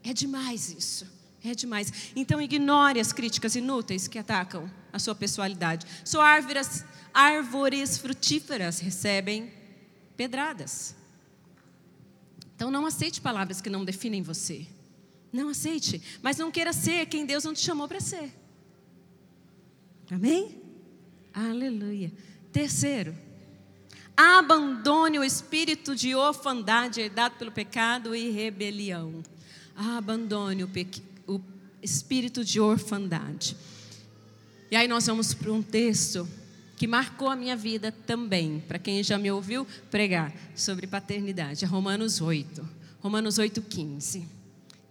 É 0.03 0.12
demais 0.12 0.71
isso. 0.71 1.07
É 1.45 1.55
demais. 1.55 2.12
Então 2.15 2.41
ignore 2.41 3.01
as 3.01 3.12
críticas 3.12 3.55
inúteis 3.55 4.09
que 4.09 4.19
atacam 4.19 4.71
a 4.93 4.99
sua 4.99 5.15
pessoalidade. 5.15 5.87
Só 6.05 6.21
árvores, 6.21 6.85
árvores 7.15 7.99
frutíferas 7.99 8.81
recebem 8.81 9.53
pedradas. 10.17 10.95
Então 12.55 12.71
não 12.71 12.87
aceite 12.87 13.21
palavras 13.21 13.61
que 13.61 13.71
não 13.71 13.85
definem 13.85 14.23
você. 14.23 14.67
Não 15.33 15.49
aceite, 15.49 16.01
mas 16.23 16.37
não 16.37 16.51
queira 16.51 16.73
ser 16.73 17.07
quem 17.07 17.25
Deus 17.25 17.45
não 17.45 17.55
te 17.55 17.61
chamou 17.61 17.88
para 17.88 18.01
ser. 18.01 18.33
Amém? 20.11 20.61
Aleluia. 21.33 22.12
Terceiro, 22.53 23.16
abandone 24.14 25.18
o 25.18 25.25
espírito 25.25 25.97
de 25.97 26.14
orfandade 26.14 27.01
herdado 27.01 27.37
pelo 27.37 27.51
pecado 27.51 28.14
e 28.14 28.31
rebelião. 28.31 29.23
Abandone 29.75 30.64
o, 30.64 30.71
o 31.27 31.40
espírito 31.83 32.45
de 32.45 32.61
orfandade. 32.61 33.57
E 34.71 34.77
aí 34.77 34.87
nós 34.87 35.07
vamos 35.07 35.33
para 35.33 35.51
um 35.51 35.62
texto 35.62 36.29
que 36.77 36.87
marcou 36.87 37.29
a 37.29 37.37
minha 37.37 37.57
vida 37.57 37.92
também, 37.92 38.62
para 38.66 38.79
quem 38.79 39.03
já 39.03 39.16
me 39.16 39.31
ouviu 39.31 39.66
pregar 39.90 40.35
sobre 40.55 40.87
paternidade, 40.87 41.64
é 41.64 41.68
Romanos 41.68 42.21
8. 42.21 42.68
Romanos 43.01 43.38
8, 43.38 43.62
15. 43.62 44.41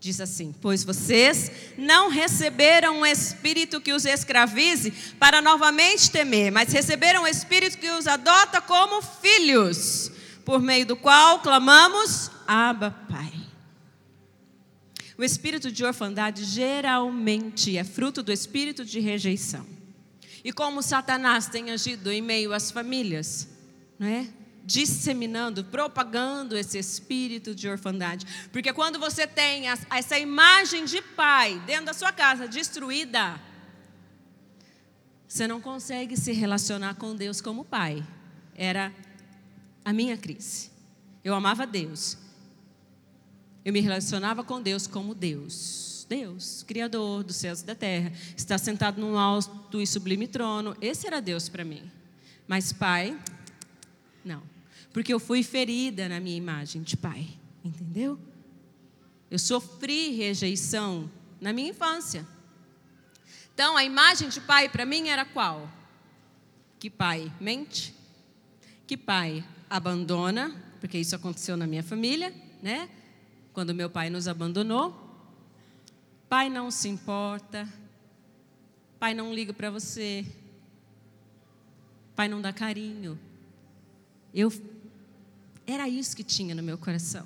Diz 0.02 0.20
assim: 0.20 0.52
Pois 0.60 0.84
vocês 0.84 1.52
não 1.78 2.10
receberam 2.10 3.02
um 3.02 3.06
espírito 3.06 3.80
que 3.80 3.94
os 3.94 4.04
escravize 4.04 4.90
para 5.20 5.44
novamente 5.44 6.10
temer, 6.10 6.52
mas 6.52 6.74
receberam 6.74 7.22
um 7.22 7.28
espírito 7.28 7.78
que 7.78 7.88
os 7.92 8.08
adota 8.08 8.60
como 8.60 9.00
filhos, 9.04 10.12
por 10.44 10.60
meio 10.60 10.88
do 10.88 10.96
qual 10.96 11.40
clamamos: 11.42 12.32
Abba, 12.48 12.90
Pai. 13.08 13.32
O 15.20 15.24
espírito 15.24 15.72
de 15.72 15.86
orfandade 15.86 16.46
geralmente 16.46 17.78
é 17.78 17.84
fruto 17.84 18.24
do 18.24 18.32
espírito 18.32 18.84
de 18.84 19.00
rejeição. 19.00 19.68
E 20.44 20.52
como 20.52 20.82
Satanás 20.82 21.46
tem 21.46 21.70
agido 21.70 22.12
em 22.12 22.24
meio 22.24 22.54
às 22.54 22.72
famílias, 22.72 23.48
não 24.00 24.08
é? 24.08 24.28
Disseminando, 24.64 25.64
propagando 25.66 26.58
esse 26.58 26.78
espírito 26.78 27.56
de 27.56 27.68
orfandade. 27.68 28.26
Porque 28.52 28.72
quando 28.72 29.00
você 29.00 29.26
tem 29.26 29.66
essa 29.68 30.20
imagem 30.20 30.86
de 30.86 31.02
pai 31.02 31.62
dentro 31.66 31.86
da 31.86 31.94
sua 31.94 32.12
casa 32.12 32.48
destruída, 32.48 33.40
você 35.28 35.48
não 35.48 35.62
consegue 35.62 36.18
se 36.18 36.32
relacionar 36.32 36.96
com 36.96 37.16
Deus 37.16 37.42
como 37.42 37.66
pai. 37.66 38.06
Era 38.56 38.94
a 39.84 39.94
minha 39.94 40.18
crise. 40.18 40.70
Eu 41.24 41.34
amava 41.34 41.66
Deus. 41.66 42.18
Eu 43.64 43.72
me 43.72 43.80
relacionava 43.80 44.44
com 44.44 44.62
Deus 44.62 44.88
como 44.88 45.16
Deus. 45.16 46.06
Deus, 46.10 46.64
Criador 46.64 47.24
dos 47.24 47.38
céus 47.38 47.62
e 47.62 47.66
da 47.66 47.74
terra, 47.74 48.12
está 48.36 48.58
sentado 48.58 49.00
num 49.00 49.18
alto 49.18 49.80
e 49.80 49.88
sublime 49.88 50.28
trono. 50.28 50.76
Esse 50.82 51.08
era 51.08 51.22
Deus 51.22 51.48
para 51.48 51.64
mim. 51.64 51.90
Mas 52.46 52.74
pai, 52.74 53.18
não. 54.24 54.44
Porque 54.94 55.14
eu 55.14 55.20
fui 55.20 55.44
ferida 55.44 56.10
na 56.10 56.20
minha 56.20 56.38
imagem 56.38 56.82
de 56.82 56.98
pai. 56.98 57.28
Entendeu? 57.64 58.20
Eu 59.30 59.40
sofri 59.40 60.12
rejeição 60.12 61.10
na 61.40 61.54
minha 61.54 61.70
infância. 61.70 62.28
Então, 63.54 63.78
a 63.78 63.84
imagem 63.84 64.30
de 64.30 64.42
pai 64.42 64.68
para 64.68 64.86
mim 64.86 65.08
era 65.08 65.24
qual? 65.24 65.70
Que 66.80 66.90
pai 66.90 67.32
mente, 67.40 67.94
que 68.88 68.98
pai 68.98 69.46
abandona, 69.70 70.56
porque 70.80 70.98
isso 70.98 71.16
aconteceu 71.16 71.56
na 71.56 71.68
minha 71.68 71.84
família, 71.84 72.34
né? 72.62 72.90
Quando 73.54 73.74
meu 73.74 73.90
pai 73.90 74.10
nos 74.10 74.28
abandonou. 74.28 75.10
Pai 76.28 76.50
não 76.50 76.72
se 76.72 76.88
importa, 76.88 77.68
pai 78.98 79.14
não 79.14 79.34
liga 79.34 79.54
para 79.54 79.70
você, 79.70 80.26
pai 82.16 82.30
não 82.30 82.42
dá 82.42 82.54
carinho. 82.54 83.20
Eu 84.34 84.52
era 85.66 85.88
isso 85.88 86.16
que 86.16 86.24
tinha 86.24 86.56
no 86.56 86.64
meu 86.64 86.78
coração. 86.78 87.26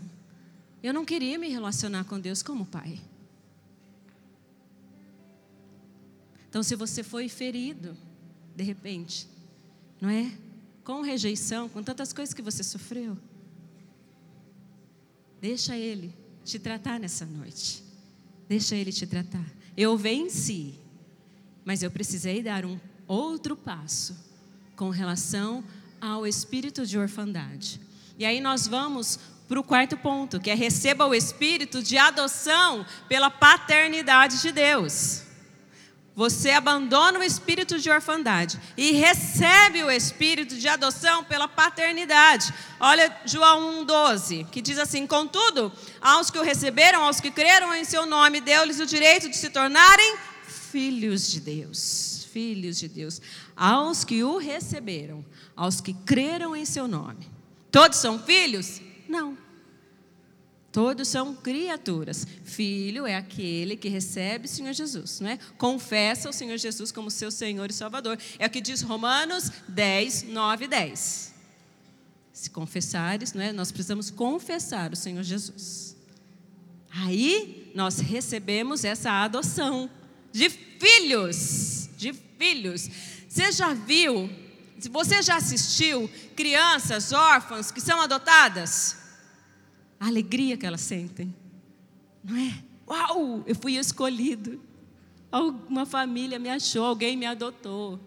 Eu 0.82 0.94
não 0.94 1.06
queria 1.06 1.38
me 1.38 1.50
relacionar 1.50 2.04
com 2.06 2.20
Deus 2.20 2.44
como 2.44 2.66
pai. 2.66 3.00
Então, 6.50 6.64
se 6.64 6.76
você 6.76 7.04
foi 7.04 7.28
ferido, 7.28 7.98
de 8.56 8.64
repente, 8.64 9.28
não 10.00 10.10
é? 10.10 10.32
Com 10.84 11.02
rejeição, 11.02 11.68
com 11.68 11.84
tantas 11.84 12.14
coisas 12.14 12.34
que 12.34 12.42
você 12.42 12.64
sofreu, 12.64 13.18
deixa 15.42 15.76
Ele 15.76 16.14
te 16.44 16.60
tratar 16.60 17.00
nessa 17.00 17.26
noite. 17.26 17.84
Deixa 18.48 18.76
Ele 18.76 18.92
te 18.92 19.06
tratar. 19.08 19.46
Eu 19.76 19.98
venci, 19.98 20.80
mas 21.66 21.82
eu 21.84 21.92
precisei 21.92 22.42
dar 22.44 22.64
um 22.64 22.80
outro 23.08 23.58
passo 23.58 24.16
com 24.76 24.90
relação 24.90 25.64
ao 26.00 26.26
espírito 26.26 26.86
de 26.86 26.98
orfandade. 26.98 27.80
E 28.18 28.26
aí 28.26 28.40
nós 28.40 28.68
vamos 28.68 29.20
para 29.48 29.60
o 29.60 29.64
quarto 29.64 29.96
ponto, 29.98 30.40
que 30.40 30.50
é 30.50 30.56
receba 30.56 31.06
o 31.06 31.14
espírito 31.14 31.84
de 31.84 31.98
adoção 31.98 32.86
pela 33.08 33.30
paternidade 33.30 34.42
de 34.42 34.52
Deus. 34.52 35.26
Você 36.16 36.52
abandona 36.52 37.20
o 37.20 37.24
espírito 37.24 37.78
de 37.78 37.90
orfandade 37.90 38.58
e 38.78 38.94
recebe 38.94 39.84
o 39.84 39.92
espírito 39.92 40.56
de 40.56 40.66
adoção 40.66 41.26
pela 41.26 41.46
paternidade. 41.46 42.54
Olha 42.80 43.14
João 43.26 43.86
1,12, 43.86 44.50
que 44.50 44.62
diz 44.62 44.80
assim: 44.80 45.06
Contudo, 45.06 45.74
aos 46.00 46.32
que 46.32 46.40
o 46.40 46.42
receberam, 46.42 47.04
aos 47.04 47.20
que 47.20 47.30
creram 47.30 47.76
em 47.76 47.84
seu 47.84 48.06
nome, 48.06 48.40
deu-lhes 48.40 48.80
o 48.80 48.86
direito 48.86 49.30
de 49.30 49.36
se 49.36 49.50
tornarem 49.50 50.16
filhos 50.48 51.30
de 51.30 51.42
Deus. 51.42 52.28
Filhos 52.32 52.78
de 52.78 52.88
Deus. 52.88 53.22
Aos 53.54 54.06
que 54.06 54.24
o 54.24 54.38
receberam, 54.38 55.24
aos 55.56 55.80
que 55.80 55.94
creram 55.94 56.56
em 56.56 56.66
seu 56.66 56.88
nome. 56.88 57.28
Todos 57.72 57.98
são 57.98 58.20
filhos? 58.20 58.82
Não. 59.08 59.38
Todos 60.72 61.08
são 61.08 61.34
criaturas. 61.34 62.28
Filho 62.44 63.08
é 63.08 63.16
aquele 63.16 63.78
que 63.78 63.88
recebe 63.88 64.46
o 64.46 64.50
Senhor 64.50 64.74
Jesus, 64.74 65.22
não 65.22 65.30
é? 65.30 65.40
Confessa 65.58 66.30
o 66.30 66.34
Senhor 66.34 66.58
Jesus 66.58 66.92
como 66.92 67.10
seu 67.10 67.32
Senhor 67.32 67.70
e 67.70 67.74
Salvador. 67.74 68.20
É 68.38 68.46
o 68.46 68.50
que 68.50 68.60
diz 68.60 68.82
Romanos 68.82 69.50
10, 69.70 70.24
9 70.24 70.66
e 70.66 70.68
10. 70.68 71.34
Se 72.34 72.50
confessares, 72.50 73.32
não 73.32 73.42
é? 73.42 73.54
Nós 73.54 73.72
precisamos 73.72 74.12
confessar 74.12 74.92
o 74.92 74.98
Senhor 74.98 75.24
Jesus. 75.24 75.96
Aí 76.92 77.72
nós 77.74 78.00
recebemos 78.00 78.84
essa 78.84 79.12
adoção 79.12 79.90
de 80.32 80.50
filhos, 80.50 81.90
de 81.96 82.14
filhos. 82.38 82.90
Você 83.30 83.52
já 83.54 83.74
viu 83.74 84.30
você 84.92 85.22
já 85.22 85.38
assistiu 85.38 86.10
crianças 86.36 87.12
órfãs 87.12 87.72
que 87.72 87.82
são 87.82 88.02
adotadas, 88.02 88.98
a 90.00 90.08
alegria 90.08 90.58
que 90.58 90.66
elas 90.66 90.82
sentem, 90.82 91.34
não 92.24 92.36
é? 92.36 92.64
Uau, 92.88 93.44
eu 93.48 93.56
fui 93.56 93.78
escolhido. 93.78 94.62
Alguma 95.32 95.86
família 95.86 96.38
me 96.38 96.50
achou, 96.50 96.86
alguém 96.86 97.18
me 97.18 97.26
adotou. 97.26 98.00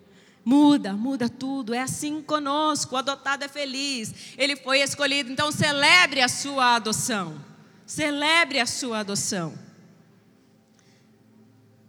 Muda, 0.44 0.94
muda 0.94 1.28
tudo. 1.28 1.74
É 1.74 1.83
assim 1.83 2.22
conosco. 2.22 2.94
O 2.94 2.98
adotado 2.98 3.44
é 3.44 3.48
feliz. 3.48 4.14
Ele 4.38 4.57
foi 4.57 4.81
escolhido. 4.81 5.31
Então 5.31 5.52
celebre 5.52 6.22
a 6.22 6.28
sua 6.28 6.76
adoção. 6.76 7.38
Celebre 7.85 8.61
a 8.61 8.66
sua 8.66 9.00
adoção. 9.00 9.59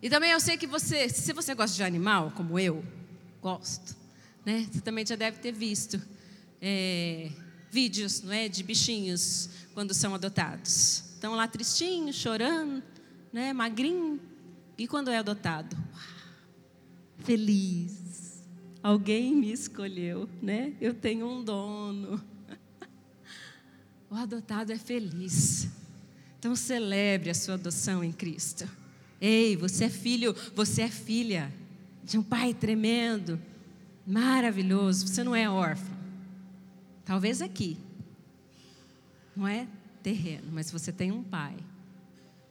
E 0.01 0.09
também 0.09 0.31
eu 0.31 0.39
sei 0.39 0.57
que 0.57 0.67
você, 0.67 1.09
se 1.09 1.31
você 1.31 1.53
gosta 1.53 1.75
de 1.75 1.83
animal, 1.83 2.33
como 2.35 2.57
eu, 2.57 2.83
gosto, 3.41 3.95
né? 4.49 4.67
Você 4.71 4.81
também 4.81 5.05
já 5.05 5.15
deve 5.15 5.37
ter 5.37 5.51
visto 5.51 6.01
é, 6.59 7.29
vídeos, 7.69 8.23
não 8.23 8.33
é, 8.33 8.49
de 8.49 8.63
bichinhos 8.63 9.47
quando 9.75 9.93
são 9.93 10.15
adotados. 10.15 11.03
Estão 11.13 11.35
lá 11.35 11.47
tristinhos, 11.47 12.15
chorando, 12.15 12.81
né, 13.31 13.53
magrinho. 13.53 14.19
E 14.75 14.87
quando 14.87 15.11
é 15.11 15.17
adotado, 15.17 15.77
feliz. 17.19 18.43
Alguém 18.81 19.35
me 19.35 19.51
escolheu, 19.51 20.27
né? 20.41 20.73
Eu 20.81 20.95
tenho 20.95 21.27
um 21.27 21.43
dono. 21.43 22.19
O 24.11 24.15
adotado 24.15 24.71
é 24.71 24.77
feliz. 24.79 25.67
Então 26.39 26.55
celebre 26.55 27.29
a 27.29 27.35
sua 27.35 27.53
adoção 27.53 28.03
em 28.03 28.11
Cristo. 28.11 28.67
Ei, 29.21 29.55
você 29.55 29.83
é 29.83 29.89
filho, 29.89 30.35
você 30.55 30.81
é 30.81 30.89
filha 30.89 31.53
de 32.03 32.17
um 32.17 32.23
pai 32.23 32.55
tremendo, 32.55 33.39
maravilhoso. 34.09 35.07
Você 35.07 35.23
não 35.23 35.35
é 35.35 35.47
órfão. 35.47 35.95
Talvez 37.05 37.41
aqui. 37.41 37.77
Não 39.35 39.47
é 39.47 39.67
terreno, 40.01 40.47
mas 40.51 40.71
você 40.71 40.91
tem 40.91 41.11
um 41.11 41.23
pai 41.23 41.55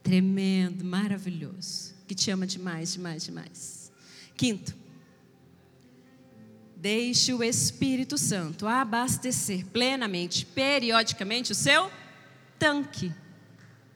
tremendo, 0.01 0.83
maravilhoso, 0.85 1.93
que 2.07 2.15
te 2.15 2.31
ama 2.31 2.47
demais, 2.47 2.93
demais, 2.93 3.23
demais. 3.25 3.91
Quinto, 4.35 4.73
deixe 6.75 7.33
o 7.33 7.43
Espírito 7.43 8.17
Santo 8.17 8.65
abastecer 8.65 9.65
plenamente, 9.67 10.45
periodicamente 10.45 11.51
o 11.51 11.55
seu 11.55 11.91
tanque. 12.57 13.11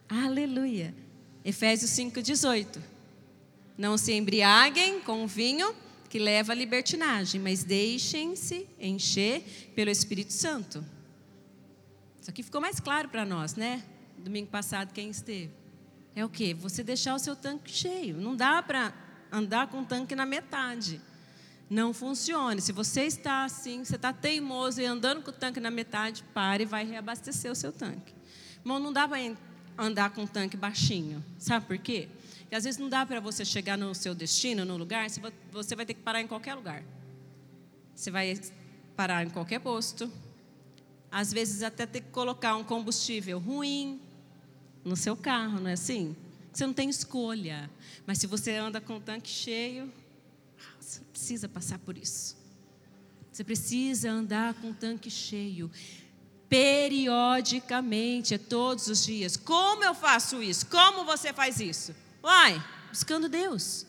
Aleluia. 0.07 0.93
Efésios 1.43 1.91
5,18. 1.91 2.79
Não 3.77 3.97
se 3.97 4.13
embriaguem 4.13 4.99
com 4.99 5.25
vinho 5.25 5.73
que 6.13 6.19
leva 6.19 6.53
à 6.53 6.55
libertinagem, 6.55 7.41
mas 7.41 7.63
deixem-se 7.63 8.69
encher 8.79 9.71
pelo 9.73 9.89
Espírito 9.89 10.31
Santo. 10.31 10.85
Isso 12.21 12.29
aqui 12.29 12.43
ficou 12.43 12.61
mais 12.61 12.79
claro 12.79 13.09
para 13.09 13.25
nós, 13.25 13.55
né? 13.55 13.83
Domingo 14.19 14.47
passado, 14.47 14.93
quem 14.93 15.09
esteve. 15.09 15.49
É 16.15 16.23
o 16.23 16.29
que? 16.29 16.53
Você 16.53 16.83
deixar 16.83 17.15
o 17.15 17.17
seu 17.17 17.35
tanque 17.35 17.71
cheio. 17.71 18.15
Não 18.17 18.35
dá 18.35 18.61
para 18.61 18.93
andar 19.31 19.65
com 19.69 19.81
o 19.81 19.85
tanque 19.85 20.13
na 20.13 20.23
metade. 20.23 21.01
Não 21.67 21.91
funciona. 21.91 22.61
Se 22.61 22.71
você 22.71 23.05
está 23.05 23.43
assim, 23.43 23.83
você 23.83 23.95
está 23.95 24.13
teimoso 24.13 24.81
e 24.81 24.85
andando 24.85 25.23
com 25.23 25.31
o 25.31 25.33
tanque 25.33 25.59
na 25.59 25.71
metade, 25.71 26.23
pare 26.31 26.61
e 26.61 26.67
vai 26.67 26.85
reabastecer 26.85 27.51
o 27.51 27.55
seu 27.55 27.71
tanque. 27.71 28.13
Irmão, 28.59 28.77
não 28.77 28.93
dá 28.93 29.07
para 29.07 29.17
andar 29.75 30.11
com 30.11 30.25
o 30.25 30.27
tanque 30.27 30.55
baixinho. 30.55 31.25
Sabe 31.39 31.65
por 31.65 31.79
quê? 31.79 32.07
Porque 32.53 32.59
às 32.59 32.65
vezes 32.65 32.79
não 32.79 32.87
dá 32.87 33.03
para 33.03 33.19
você 33.19 33.43
chegar 33.43 33.75
no 33.75 33.95
seu 33.95 34.13
destino, 34.13 34.63
no 34.63 34.77
lugar, 34.77 35.09
você 35.51 35.75
vai 35.75 35.87
ter 35.87 35.95
que 35.95 36.01
parar 36.01 36.21
em 36.21 36.27
qualquer 36.27 36.53
lugar. 36.53 36.83
Você 37.95 38.11
vai 38.11 38.39
parar 38.95 39.25
em 39.25 39.29
qualquer 39.31 39.57
posto. 39.59 40.07
Às 41.09 41.33
vezes 41.33 41.63
até 41.63 41.87
ter 41.87 42.01
que 42.01 42.11
colocar 42.11 42.55
um 42.55 42.63
combustível 42.63 43.39
ruim 43.39 43.99
no 44.85 44.95
seu 44.95 45.17
carro, 45.17 45.61
não 45.61 45.67
é 45.67 45.73
assim? 45.73 46.15
Você 46.51 46.67
não 46.67 46.75
tem 46.75 46.87
escolha. 46.89 47.71
Mas 48.05 48.19
se 48.19 48.27
você 48.27 48.51
anda 48.51 48.79
com 48.79 48.97
o 48.97 48.99
tanque 48.99 49.31
cheio, 49.31 49.91
você 50.79 50.99
precisa 51.11 51.49
passar 51.49 51.79
por 51.79 51.97
isso. 51.97 52.37
Você 53.31 53.43
precisa 53.43 54.11
andar 54.11 54.53
com 54.53 54.69
o 54.69 54.75
tanque 54.75 55.09
cheio 55.09 55.71
periodicamente, 56.47 58.37
todos 58.37 58.89
os 58.89 59.03
dias. 59.03 59.35
Como 59.35 59.83
eu 59.83 59.95
faço 59.95 60.43
isso? 60.43 60.67
Como 60.67 61.03
você 61.03 61.33
faz 61.33 61.59
isso? 61.59 61.95
Uai, 62.23 62.63
buscando 62.89 63.27
Deus. 63.27 63.85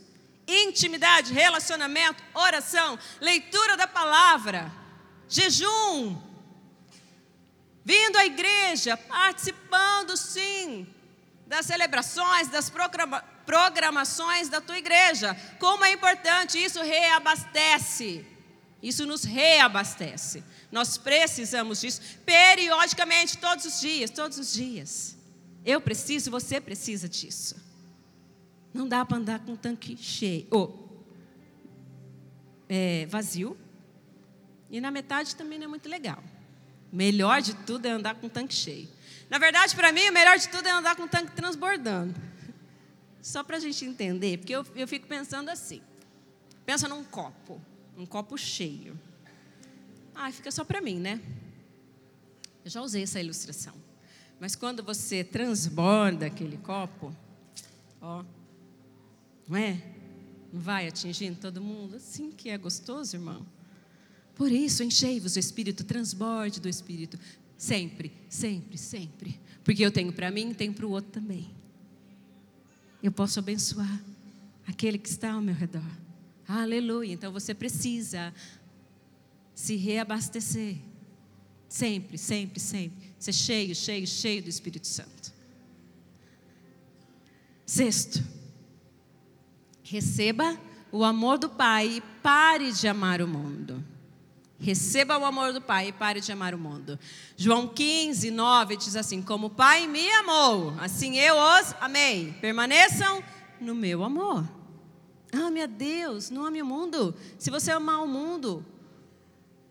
Intimidade, 0.47 1.33
relacionamento, 1.33 2.23
oração, 2.35 2.99
leitura 3.21 3.77
da 3.77 3.87
palavra, 3.87 4.71
jejum, 5.29 6.21
vindo 7.85 8.19
à 8.19 8.27
igreja, 8.27 8.97
participando 8.97 10.17
sim 10.17 10.93
das 11.47 11.67
celebrações, 11.67 12.49
das 12.49 12.71
programações 13.47 14.49
da 14.49 14.61
tua 14.61 14.79
igreja. 14.79 15.35
Como 15.61 15.85
é 15.85 15.93
importante, 15.93 16.63
isso 16.63 16.83
reabastece. 16.83 18.27
Isso 18.83 19.07
nos 19.07 19.25
reabastece. 19.25 20.45
Nós 20.71 20.99
precisamos 20.99 21.81
disso 21.81 22.03
periodicamente, 22.27 23.39
todos 23.39 23.65
os 23.65 23.81
dias, 23.81 24.11
todos 24.11 24.39
os 24.39 24.53
dias. 24.53 25.17
Eu 25.65 25.81
preciso, 25.81 26.31
você 26.31 26.61
precisa 26.61 27.09
disso. 27.09 27.64
Não 28.75 28.89
dá 28.89 29.05
para 29.05 29.19
andar 29.19 29.39
com 29.39 29.55
tanque 29.55 29.97
cheio, 29.97 30.49
ou 30.51 30.85
é, 32.69 33.07
vazio. 33.07 33.57
E 34.69 34.81
na 34.81 34.91
metade 34.91 35.37
também 35.37 35.61
não 35.61 35.67
é 35.67 35.69
muito 35.69 35.89
legal. 35.89 36.23
O 36.93 36.97
melhor 36.97 37.41
de 37.41 37.55
tudo 37.55 37.87
é 37.87 37.91
andar 37.91 38.17
com 38.17 38.29
tanque 38.29 38.53
cheio. 38.53 38.89
Na 39.31 39.39
verdade, 39.39 39.77
para 39.77 39.93
mim, 39.93 40.09
o 40.09 40.13
melhor 40.13 40.37
de 40.37 40.49
tudo 40.49 40.67
é 40.67 40.73
andar 40.73 40.97
com 40.97 41.07
tanque 41.07 41.31
transbordando. 41.33 42.15
Só 43.23 43.45
para 43.45 43.57
a 43.57 43.61
gente 43.61 43.85
entender, 43.85 44.39
porque 44.39 44.55
eu, 44.55 44.67
eu 44.75 44.89
fico 44.89 45.07
pensando 45.07 45.49
assim. 45.51 45.81
Pensa 46.67 46.89
num 46.89 47.05
copo, 47.05 47.61
um 47.97 48.05
copo 48.05 48.37
cheio. 48.37 48.99
Ah, 50.15 50.31
fica 50.33 50.51
só 50.51 50.65
para 50.65 50.81
mim, 50.81 50.99
né? 50.99 51.21
Eu 52.65 52.71
já 52.71 52.81
usei 52.83 53.05
essa 53.05 53.21
ilustração. 53.21 53.75
Mas 54.41 54.57
quando 54.57 54.83
você 54.83 55.23
transborda 55.23 56.27
aquele 56.27 56.57
copo, 56.59 57.15
ó, 58.01 58.25
não 59.49 59.57
é? 59.57 59.83
Não 60.53 60.61
vai 60.61 60.87
atingindo 60.87 61.39
todo 61.41 61.61
mundo? 61.61 61.97
Assim 61.97 62.31
que 62.31 62.49
é 62.49 62.57
gostoso, 62.57 63.17
irmão. 63.17 63.45
Por 64.35 64.51
isso, 64.51 64.83
enchei-vos 64.83 65.37
o 65.37 65.39
Espírito, 65.39 65.85
transborde 65.85 66.61
do 66.61 66.69
Espírito. 66.69 67.19
Sempre, 67.57 68.13
sempre, 68.29 68.77
sempre. 68.77 69.41
Porque 69.63 69.85
eu 69.85 69.91
tenho 69.91 70.13
para 70.13 70.31
mim, 70.31 70.53
tenho 70.53 70.73
para 70.73 70.87
o 70.87 70.91
outro 70.91 71.11
também. 71.11 71.51
Eu 73.03 73.13
posso 73.13 73.39
abençoar 73.39 74.03
aquele 74.67 74.99
que 74.99 75.09
está 75.09 75.33
ao 75.33 75.41
meu 75.41 75.55
redor. 75.55 75.85
Aleluia. 76.47 77.13
Então 77.13 77.33
você 77.33 77.55
precisa 77.55 78.35
se 79.55 79.77
reabastecer. 79.77 80.77
Sempre, 81.69 82.19
sempre, 82.19 82.61
sempre. 82.61 83.15
Ser 83.19 83.33
cheio, 83.33 83.75
cheio, 83.75 84.07
cheio 84.07 84.43
do 84.43 84.49
Espírito 84.49 84.87
Santo. 84.87 85.33
Sexto, 87.67 88.23
receba 89.85 90.59
o 90.91 91.05
amor 91.05 91.39
do 91.39 91.49
Pai 91.49 91.87
e 91.87 92.01
pare 92.21 92.73
de 92.73 92.89
amar 92.89 93.23
o 93.23 93.29
mundo. 93.29 93.85
Receba 94.59 95.17
o 95.17 95.25
amor 95.25 95.53
do 95.53 95.61
Pai 95.61 95.89
e 95.89 95.93
pare 95.93 96.21
de 96.21 96.33
amar 96.33 96.55
o 96.55 96.59
mundo. 96.59 96.99
João 97.37 97.69
15, 97.69 98.33
9 98.33 98.77
diz 98.77 98.97
assim: 98.97 99.23
Como 99.23 99.47
o 99.47 99.51
Pai 99.51 99.87
me 99.87 100.11
amou, 100.11 100.75
assim 100.81 101.17
eu 101.19 101.37
os 101.37 101.73
amei. 101.81 102.35
Permaneçam 102.41 103.23
no 103.61 103.77
meu 103.77 104.03
amor. 104.03 104.45
Ame 105.33 105.63
a 105.63 105.67
Deus, 105.67 106.31
não 106.31 106.45
ame 106.45 106.61
o 106.61 106.67
mundo. 106.67 107.15
Se 107.39 107.51
você 107.51 107.71
amar 107.71 108.03
o 108.03 108.09
mundo, 108.09 108.65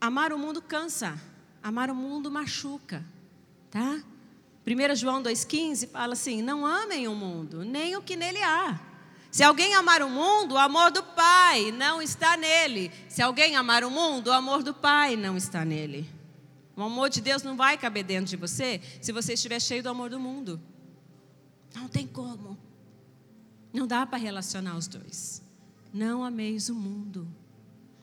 Amar 0.04 0.34
o 0.34 0.38
mundo 0.38 0.62
cansa, 0.62 1.18
amar 1.64 1.90
o 1.90 1.96
mundo 1.96 2.30
machuca, 2.30 3.06
tá? 3.72 4.04
1 4.68 4.96
João 4.98 5.24
2,15 5.24 5.88
fala 5.88 6.12
assim: 6.12 6.42
Não 6.42 6.66
amem 6.66 7.08
o 7.08 7.16
mundo, 7.16 7.64
nem 7.64 7.96
o 7.96 8.02
que 8.02 8.18
nele 8.18 8.44
há. 8.44 8.78
Se 9.34 9.42
alguém 9.42 9.74
amar 9.74 10.04
o 10.04 10.10
mundo, 10.12 10.54
o 10.54 10.58
amor 10.60 10.92
do 10.92 11.02
Pai 11.02 11.72
não 11.72 12.04
está 12.04 12.38
nele. 12.38 12.92
Se 13.10 13.20
alguém 13.20 13.56
amar 13.56 13.84
o 13.84 13.90
mundo, 13.90 14.28
o 14.28 14.32
amor 14.32 14.62
do 14.62 14.76
Pai 14.76 15.16
não 15.16 15.36
está 15.36 15.66
nele. 15.66 16.08
O 16.76 16.84
amor 16.84 17.10
de 17.10 17.20
Deus 17.20 17.42
não 17.42 17.58
vai 17.58 17.76
caber 17.76 18.04
dentro 18.04 18.28
de 18.28 18.38
você 18.38 18.80
se 19.02 19.12
você 19.12 19.34
estiver 19.34 19.60
cheio 19.60 19.82
do 19.82 19.90
amor 19.90 20.12
do 20.12 20.20
mundo. 20.20 20.62
Não 21.74 21.88
tem 21.88 22.06
como. 22.06 22.56
Não 23.74 23.88
dá 23.88 24.06
para 24.06 24.20
relacionar 24.20 24.78
os 24.78 24.86
dois. 24.86 25.42
Não 25.92 26.24
ameis 26.24 26.70
o 26.70 26.76
mundo. 26.76 27.28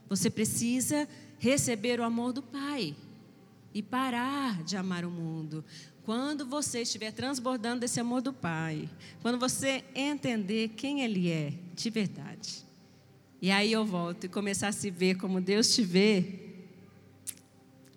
Você 0.08 0.28
precisa 0.28 1.08
receber 1.38 2.00
o 2.00 2.04
amor 2.04 2.32
do 2.32 2.42
Pai 2.42 2.96
e 3.72 3.80
parar 3.80 4.64
de 4.64 4.76
amar 4.76 5.04
o 5.04 5.10
mundo. 5.10 5.64
Quando 6.04 6.46
você 6.46 6.82
estiver 6.82 7.12
transbordando 7.12 7.80
desse 7.80 8.00
amor 8.00 8.22
do 8.22 8.32
Pai, 8.32 8.88
quando 9.22 9.38
você 9.38 9.84
entender 9.94 10.68
quem 10.70 11.02
Ele 11.02 11.30
é 11.30 11.52
de 11.74 11.90
verdade, 11.90 12.64
e 13.40 13.50
aí 13.50 13.72
eu 13.72 13.84
volto 13.84 14.24
e 14.24 14.28
começar 14.28 14.68
a 14.68 14.72
se 14.72 14.90
ver 14.90 15.16
como 15.16 15.40
Deus 15.40 15.74
te 15.74 15.82
vê, 15.82 16.56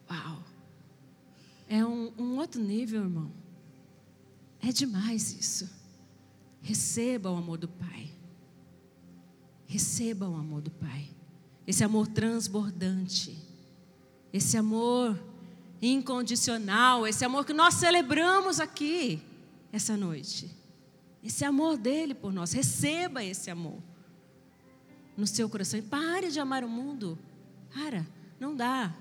uau, 0.10 0.44
é 1.68 1.86
um, 1.86 2.12
um 2.18 2.38
outro 2.38 2.62
nível, 2.62 3.02
irmão. 3.02 3.32
É 4.62 4.72
demais 4.72 5.34
isso. 5.34 5.70
Receba 6.62 7.30
o 7.30 7.36
amor 7.36 7.58
do 7.58 7.68
Pai. 7.68 8.10
Receba 9.66 10.30
o 10.30 10.36
amor 10.36 10.62
do 10.62 10.72
Pai. 10.72 11.10
esse 11.66 11.84
amor 11.84 12.08
transbordante, 12.08 13.38
esse 14.32 14.58
amor 14.58 15.18
incondicional, 15.88 17.06
esse 17.06 17.26
amor 17.26 17.46
que 17.46 17.54
nós 17.54 17.76
celebramos 17.76 18.60
aqui 18.60 19.22
essa 19.72 19.98
noite. 19.98 20.50
Esse 21.24 21.46
amor 21.46 21.78
dele 21.78 22.14
por 22.14 22.32
nós, 22.32 22.52
receba 22.52 23.24
esse 23.24 23.50
amor 23.50 23.82
no 25.16 25.28
seu 25.28 25.50
coração 25.50 25.80
e 25.80 25.82
pare 25.82 26.30
de 26.30 26.40
amar 26.40 26.64
o 26.64 26.70
mundo. 26.70 27.18
Para, 27.74 28.06
não 28.40 28.56
dá. 28.56 28.94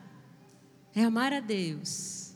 É 0.94 1.04
amar 1.04 1.32
a 1.32 1.40
Deus. 1.40 2.32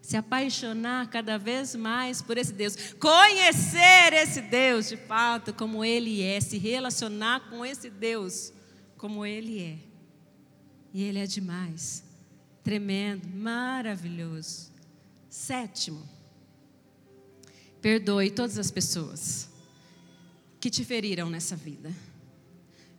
Se 0.00 0.16
apaixonar 0.16 1.08
cada 1.08 1.38
vez 1.38 1.74
mais 1.74 2.20
por 2.20 2.36
esse 2.36 2.52
Deus, 2.52 2.76
conhecer 2.98 4.12
esse 4.12 4.42
Deus 4.42 4.88
de 4.88 4.96
fato 4.96 5.54
como 5.54 5.84
ele 5.84 6.22
é, 6.22 6.40
se 6.40 6.58
relacionar 6.58 7.48
com 7.48 7.64
esse 7.64 7.88
Deus 7.88 8.52
como 8.98 9.24
ele 9.24 9.62
é. 9.62 9.78
E 10.92 11.02
ele 11.02 11.18
é 11.18 11.26
demais, 11.26 12.04
tremendo, 12.62 13.28
maravilhoso. 13.28 14.70
Sétimo, 15.28 16.06
perdoe 17.80 18.30
todas 18.30 18.58
as 18.58 18.70
pessoas 18.70 19.48
que 20.60 20.70
te 20.70 20.84
feriram 20.84 21.28
nessa 21.28 21.56
vida. 21.56 21.92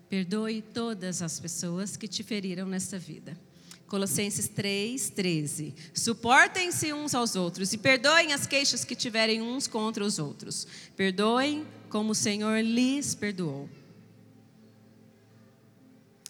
Perdoe 0.10 0.62
todas 0.62 1.22
as 1.22 1.40
pessoas 1.40 1.96
que 1.96 2.08
te 2.08 2.24
feriram 2.24 2.68
nessa 2.68 3.00
vida. 3.00 3.40
Colossenses 3.88 4.48
3, 4.48 5.12
13. 5.12 5.76
Suportem-se 5.94 6.92
uns 6.94 7.14
aos 7.14 7.36
outros 7.36 7.74
e 7.74 7.78
perdoem 7.78 8.34
as 8.34 8.48
queixas 8.48 8.84
que 8.84 8.96
tiverem 8.96 9.42
uns 9.42 9.68
contra 9.68 10.04
os 10.04 10.18
outros. 10.18 10.68
Perdoem 10.96 11.66
como 11.90 12.12
o 12.12 12.16
Senhor 12.16 12.60
lhes 12.62 13.14
perdoou. 13.14 13.70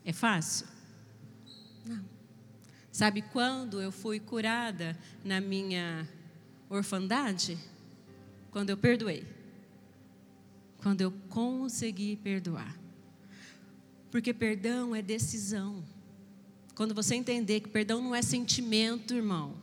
É 0.04 0.12
fácil? 0.12 0.73
Sabe 2.94 3.22
quando 3.22 3.82
eu 3.82 3.92
fui 3.92 4.22
curada 4.22 4.98
na 5.26 5.42
minha 5.42 6.08
orfandade? 6.70 7.58
Quando 8.52 8.70
eu 8.70 8.78
perdoei 8.78 9.28
quando 10.84 11.00
eu 11.00 11.12
consegui 11.30 12.18
perdoar. 12.18 12.78
Porque 14.12 14.34
perdão 14.34 14.94
é 14.94 15.02
decisão. 15.02 15.82
Quando 16.76 16.94
você 16.94 17.16
entender 17.16 17.62
que 17.62 17.70
perdão 17.70 18.02
não 18.02 18.14
é 18.14 18.22
sentimento, 18.22 19.14
irmão, 19.14 19.56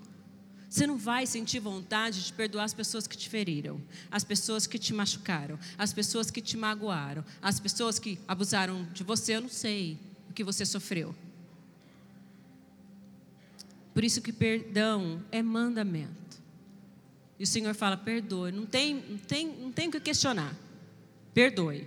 você 0.69 0.87
não 0.87 0.97
vai 0.97 1.27
sentir 1.27 1.61
vontade 1.61 2.25
de 2.25 2.33
perdoar 2.33 2.65
as 2.65 2.73
pessoas 2.73 3.07
que 3.07 3.19
te 3.19 3.29
feriram, 3.29 3.81
as 4.11 4.25
pessoas 4.25 4.67
que 4.67 4.79
te 4.79 4.95
machucaram, 4.95 5.59
as 5.77 5.93
pessoas 5.93 6.31
que 6.31 6.41
te 6.41 6.57
magoaram, 6.57 7.25
as 7.43 7.61
pessoas 7.61 7.99
que 7.99 8.19
abusaram 8.27 8.85
de 8.95 9.05
você, 9.05 9.37
eu 9.37 9.43
não 9.43 9.49
sei 9.49 9.99
o 10.31 10.33
que 10.33 10.43
você 10.43 10.65
sofreu. 10.65 11.15
Por 13.93 14.05
isso 14.05 14.21
que 14.23 14.33
perdão 14.33 15.23
é 15.33 15.43
mandamento. 15.43 16.41
E 17.39 17.45
o 17.45 17.47
Senhor 17.47 17.75
fala: 17.75 17.97
perdoe, 17.97 18.53
não 18.53 18.67
tem, 18.67 18.95
não 18.95 19.19
tem, 19.19 19.47
não 19.47 19.73
tem 19.73 19.89
o 19.89 19.91
que 19.91 20.01
questionar. 20.01 20.55
Perdoe. 21.33 21.87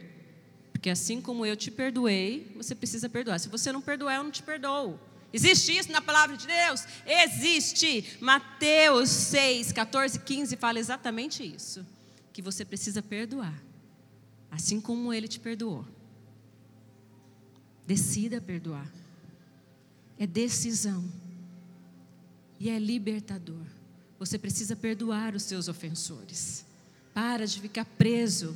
Porque 0.72 0.90
assim 0.90 1.22
como 1.22 1.46
eu 1.46 1.56
te 1.56 1.72
perdoei, 1.72 2.52
você 2.58 2.76
precisa 2.76 3.08
perdoar. 3.08 3.40
Se 3.40 3.48
você 3.48 3.72
não 3.72 3.82
perdoar, 3.82 4.16
eu 4.16 4.24
não 4.24 4.32
te 4.32 4.44
perdoo. 4.44 5.00
Existe 5.32 5.76
isso 5.76 5.92
na 5.92 6.02
palavra 6.02 6.38
de 6.38 6.46
Deus? 6.46 6.86
Existe. 7.06 8.18
Mateus 8.20 9.10
6, 9.10 9.72
14, 9.72 10.20
15 10.20 10.56
fala 10.58 10.80
exatamente 10.80 11.44
isso. 11.44 11.86
Que 12.32 12.42
você 12.42 12.66
precisa 12.66 13.02
perdoar. 13.02 13.54
Assim 14.52 14.80
como 14.80 15.14
ele 15.14 15.28
te 15.28 15.40
perdoou. 15.40 15.88
Decida 17.88 18.40
perdoar. 18.40 18.88
É 20.20 20.28
decisão. 20.28 21.04
E 22.64 22.70
é 22.70 22.80
libertador. 22.80 23.66
Você 24.18 24.40
precisa 24.40 24.74
perdoar 24.74 25.36
os 25.36 25.44
seus 25.44 25.68
ofensores. 25.68 26.66
Para 27.14 27.46
de 27.46 27.60
ficar 27.60 27.84
preso 27.84 28.56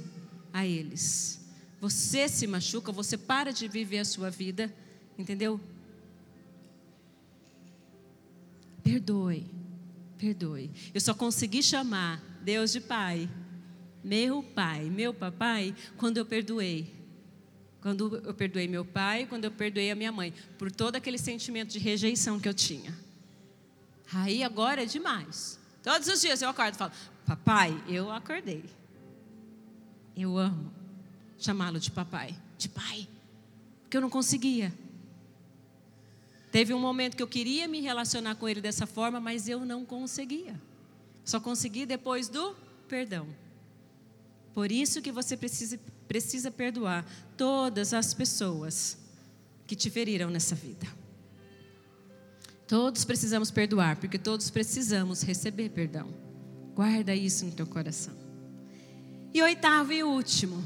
a 0.53 0.65
eles. 0.65 1.41
Você 1.81 2.29
se 2.29 2.47
machuca, 2.47 2.89
você 2.89 3.17
para 3.17 3.51
de 3.51 3.67
viver 3.67 3.99
a 3.99 4.05
sua 4.05 4.29
vida, 4.29 4.73
entendeu? 5.19 5.59
Perdoe, 8.81 9.45
perdoe. 10.17 10.71
Eu 10.93 11.01
só 11.01 11.13
consegui 11.13 11.61
chamar 11.61 12.23
Deus 12.41 12.71
de 12.71 12.79
Pai, 12.79 13.29
meu 14.01 14.41
Pai, 14.41 14.85
meu 14.85 15.13
papai, 15.13 15.75
quando 15.97 16.15
eu 16.15 16.25
perdoei. 16.25 16.95
Quando 17.81 18.21
eu 18.23 18.33
perdoei 18.33 18.69
meu 18.69 18.85
pai, 18.85 19.25
quando 19.25 19.43
eu 19.43 19.51
perdoei 19.51 19.91
a 19.91 19.95
minha 19.95 20.13
mãe, 20.13 20.33
por 20.57 20.71
todo 20.71 20.95
aquele 20.95 21.17
sentimento 21.17 21.71
de 21.73 21.79
rejeição 21.79 22.39
que 22.39 22.47
eu 22.47 22.53
tinha. 22.53 23.06
Aí 24.13 24.43
agora 24.43 24.83
é 24.83 24.85
demais. 24.85 25.59
Todos 25.83 26.07
os 26.07 26.21
dias 26.21 26.41
eu 26.41 26.49
acordo 26.49 26.75
e 26.75 26.77
falo: 26.77 26.91
Papai, 27.25 27.83
eu 27.87 28.11
acordei. 28.11 28.63
Eu 30.15 30.37
amo 30.37 30.71
chamá-lo 31.37 31.79
de 31.79 31.91
papai, 31.91 32.35
de 32.57 32.67
pai, 32.67 33.07
porque 33.83 33.97
eu 33.97 34.01
não 34.01 34.09
conseguia. 34.09 34.73
Teve 36.51 36.73
um 36.73 36.79
momento 36.79 37.15
que 37.15 37.21
eu 37.21 37.27
queria 37.27 37.67
me 37.67 37.81
relacionar 37.81 38.35
com 38.35 38.47
ele 38.49 38.61
dessa 38.61 38.87
forma, 38.87 39.19
mas 39.19 39.47
eu 39.47 39.65
não 39.65 39.85
conseguia. 39.85 40.59
Só 41.23 41.39
consegui 41.39 41.85
depois 41.85 42.29
do 42.29 42.55
perdão. 42.87 43.27
Por 44.53 44.71
isso 44.71 45.01
que 45.01 45.11
você 45.11 45.37
precisa, 45.37 45.79
precisa 46.07 46.49
perdoar 46.49 47.05
todas 47.35 47.93
as 47.93 48.13
pessoas 48.13 48.97
que 49.67 49.75
te 49.75 49.89
feriram 49.89 50.29
nessa 50.29 50.55
vida. 50.55 50.87
Todos 52.67 53.05
precisamos 53.05 53.49
perdoar, 53.49 53.95
porque 53.95 54.19
todos 54.19 54.49
precisamos 54.49 55.21
receber 55.21 55.69
perdão. 55.69 56.07
Guarda 56.75 57.15
isso 57.15 57.45
no 57.45 57.51
teu 57.51 57.65
coração. 57.65 58.13
E 59.33 59.41
oitavo 59.41 59.93
e 59.93 60.03
último, 60.03 60.65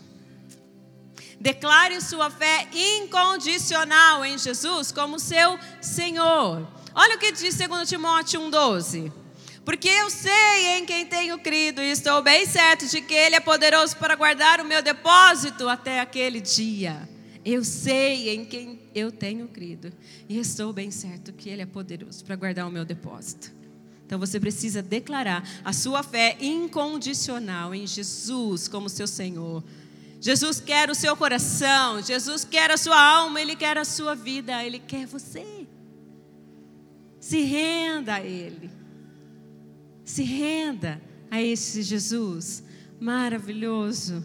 declare 1.39 2.01
sua 2.01 2.31
fé 2.31 2.67
incondicional 2.73 4.25
em 4.25 4.37
Jesus 4.37 4.91
como 4.91 5.19
seu 5.19 5.59
Senhor. 5.79 6.67
Olha 6.95 7.15
o 7.15 7.19
que 7.19 7.31
diz 7.31 7.55
2 7.55 7.87
Timóteo 7.87 8.41
1,12. 8.41 9.11
Porque 9.63 9.87
eu 9.87 10.09
sei 10.09 10.77
em 10.77 10.85
quem 10.85 11.05
tenho 11.05 11.37
crido 11.37 11.81
e 11.81 11.91
estou 11.91 12.23
bem 12.23 12.47
certo 12.47 12.87
de 12.87 12.99
que 12.99 13.13
Ele 13.13 13.35
é 13.35 13.39
poderoso 13.39 13.95
para 13.97 14.15
guardar 14.15 14.59
o 14.59 14.65
meu 14.65 14.81
depósito 14.81 15.69
até 15.69 15.99
aquele 15.99 16.41
dia. 16.41 17.07
Eu 17.45 17.63
sei 17.63 18.31
em 18.31 18.43
quem 18.43 18.80
eu 18.93 19.11
tenho 19.11 19.47
crido 19.47 19.91
e 20.27 20.37
estou 20.37 20.71
bem 20.73 20.91
certo 20.91 21.33
que 21.33 21.49
Ele 21.49 21.61
é 21.61 21.65
poderoso 21.65 22.23
para 22.23 22.35
guardar 22.35 22.67
o 22.67 22.71
meu 22.71 22.85
depósito. 22.85 23.51
Então 24.05 24.19
você 24.19 24.39
precisa 24.39 24.81
declarar 24.81 25.47
a 25.63 25.71
sua 25.71 26.03
fé 26.03 26.37
incondicional 26.41 27.73
em 27.73 27.87
Jesus 27.87 28.67
como 28.67 28.89
seu 28.89 29.07
Senhor. 29.07 29.63
Jesus 30.19 30.59
quer 30.59 30.89
o 30.89 30.95
seu 30.95 31.15
coração, 31.15 32.01
Jesus 32.01 32.43
quer 32.43 32.69
a 32.69 32.77
sua 32.77 33.01
alma, 33.01 33.41
Ele 33.41 33.55
quer 33.55 33.77
a 33.77 33.85
sua 33.85 34.13
vida, 34.13 34.63
Ele 34.63 34.79
quer 34.79 35.07
você. 35.07 35.65
Se 37.19 37.41
renda 37.41 38.15
a 38.15 38.21
Ele. 38.21 38.69
Se 40.03 40.23
renda 40.23 41.01
a 41.29 41.41
esse 41.41 41.81
Jesus 41.81 42.63
maravilhoso. 42.99 44.21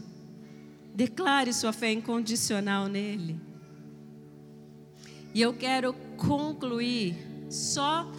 Declare 0.95 1.53
sua 1.53 1.73
fé 1.73 1.93
incondicional 1.93 2.89
nele. 2.89 3.46
E 5.37 5.43
eu 5.43 5.53
quero 5.53 5.93
concluir 6.17 7.15
só 7.51 8.11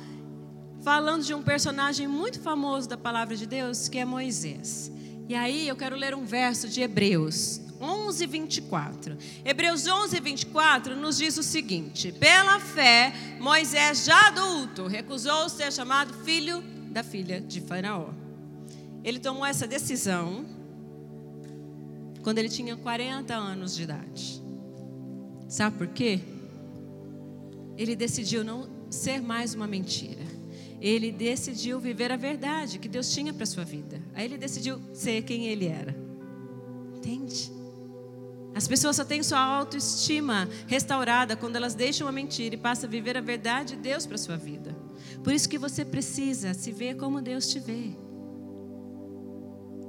falando 0.84 1.24
de 1.24 1.34
um 1.34 1.42
personagem 1.42 2.08
muito 2.08 2.40
famoso 2.40 2.88
da 2.88 2.96
palavra 2.96 3.36
de 3.36 3.48
Deus, 3.48 3.90
que 3.90 3.98
é 3.98 4.06
Moisés. 4.06 4.92
E 5.28 5.34
aí 5.34 5.68
eu 5.68 5.76
quero 5.76 5.96
ler 5.96 6.14
um 6.14 6.24
verso 6.24 6.70
de 6.70 6.80
Hebreus 6.80 7.60
11, 7.82 8.24
24. 8.24 9.18
Hebreus 9.44 9.88
11, 9.88 10.20
24 10.20 10.96
nos 10.96 11.18
diz 11.18 11.36
o 11.40 11.42
seguinte: 11.42 12.12
Pela 12.12 12.60
fé, 12.60 13.12
Moisés, 13.40 14.06
já 14.06 14.28
adulto, 14.28 14.86
recusou 14.86 15.50
ser 15.50 15.74
chamado 15.74 16.14
filho 16.24 16.62
da 16.92 17.02
filha 17.02 17.42
de 17.42 17.62
Faraó. 17.62 18.10
Ele 19.04 19.18
tomou 19.18 19.44
essa 19.44 19.66
decisão 19.66 20.46
quando 22.22 22.38
ele 22.38 22.50
tinha 22.50 22.78
40 22.78 23.34
anos 23.34 23.76
de 23.76 23.82
idade. 23.82 24.40
Sabe 25.48 25.80
por 25.80 25.88
quê? 25.88 26.37
Ele 27.78 27.96
decidiu 27.96 28.44
não 28.44 28.68
ser 28.90 29.22
mais 29.22 29.54
uma 29.54 29.68
mentira 29.68 30.38
ele 30.80 31.12
decidiu 31.12 31.80
viver 31.80 32.12
a 32.12 32.16
verdade 32.16 32.78
que 32.78 32.88
Deus 32.88 33.12
tinha 33.12 33.34
para 33.34 33.46
sua 33.46 33.64
vida. 33.64 34.02
Aí 34.14 34.26
ele 34.26 34.38
decidiu 34.38 34.80
ser 34.94 35.24
quem 35.24 35.48
ele 35.48 35.68
era. 35.68 35.96
Entende? 36.96 37.52
As 38.54 38.68
pessoas 38.68 38.96
só 38.96 39.06
têm 39.06 39.22
sua 39.22 39.40
autoestima 39.40 40.48
restaurada 40.68 41.36
quando 41.36 41.56
elas 41.56 41.76
deixam 41.76 42.08
a 42.08 42.12
mentira 42.12 42.56
e 42.56 42.58
passam 42.58 42.88
a 42.88 42.92
viver 42.92 43.18
a 43.18 43.22
verdade 43.22 43.76
de 43.76 43.82
Deus 43.82 44.06
para 44.06 44.18
sua 44.18 44.38
vida. 44.38 44.76
Por 45.24 45.34
isso 45.34 45.50
que 45.50 45.58
você 45.58 45.84
precisa 45.86 46.54
se 46.54 46.72
ver 46.72 46.96
como 46.96 47.22
Deus 47.22 47.48
te 47.50 47.60
vê. 47.60 47.96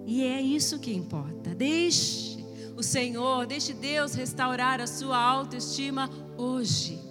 E 0.06 0.22
é 0.22 0.40
isso 0.40 0.78
que 0.78 0.92
importa. 0.92 1.54
Deixe 1.54 2.44
o 2.76 2.82
Senhor, 2.82 3.46
deixe 3.46 3.74
Deus 3.74 4.14
restaurar 4.14 4.80
a 4.80 4.86
sua 4.86 5.18
autoestima 5.18 6.08
hoje. 6.36 7.07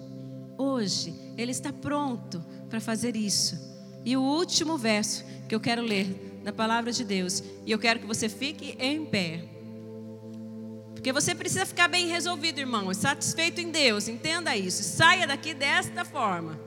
Hoje, 0.58 1.14
Ele 1.38 1.52
está 1.52 1.72
pronto 1.72 2.44
para 2.68 2.80
fazer 2.80 3.14
isso. 3.14 3.56
E 4.04 4.16
o 4.16 4.22
último 4.22 4.76
verso 4.76 5.24
que 5.48 5.54
eu 5.54 5.60
quero 5.60 5.80
ler 5.80 6.40
na 6.42 6.52
palavra 6.52 6.90
de 6.90 7.04
Deus, 7.04 7.42
e 7.64 7.70
eu 7.70 7.78
quero 7.78 8.00
que 8.00 8.06
você 8.06 8.28
fique 8.28 8.76
em 8.78 9.06
pé. 9.06 9.44
Porque 10.94 11.12
você 11.12 11.32
precisa 11.34 11.64
ficar 11.64 11.86
bem 11.86 12.08
resolvido, 12.08 12.58
irmão, 12.58 12.92
satisfeito 12.92 13.60
em 13.60 13.70
Deus, 13.70 14.08
entenda 14.08 14.56
isso. 14.56 14.82
Saia 14.82 15.26
daqui 15.28 15.54
desta 15.54 16.04
forma. 16.04 16.58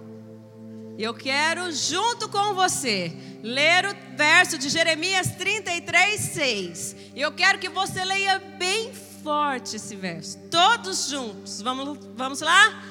Eu 0.98 1.14
quero, 1.14 1.72
junto 1.72 2.30
com 2.30 2.54
você, 2.54 3.12
ler 3.44 3.86
o 3.86 4.16
verso 4.16 4.58
de 4.58 4.70
Jeremias 4.70 5.36
33, 5.36 6.22
6. 6.22 6.96
E 7.16 7.22
eu 7.22 7.32
quero 7.32 7.60
que 7.60 7.68
você 7.68 8.06
leia 8.06 8.40
bem 8.40 8.94
forte 8.94 9.76
esse 9.76 9.96
verso, 9.96 10.38
todos 10.50 11.10
juntos. 11.10 11.62
Vamos, 11.62 12.00
vamos 12.16 12.42
lá? 12.42 12.84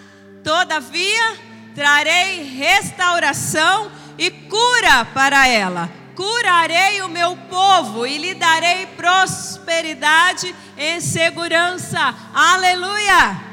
Todavia, 0.42 1.36
trarei 1.74 2.42
restauração 2.44 3.90
e 4.18 4.30
cura 4.30 5.04
para 5.14 5.46
ela 5.48 6.00
curarei 6.20 7.00
o 7.00 7.08
meu 7.08 7.34
povo 7.34 8.06
e 8.06 8.18
lhe 8.18 8.34
darei 8.34 8.84
prosperidade 8.88 10.54
e 10.76 11.00
segurança. 11.00 12.14
Aleluia! 12.34 13.49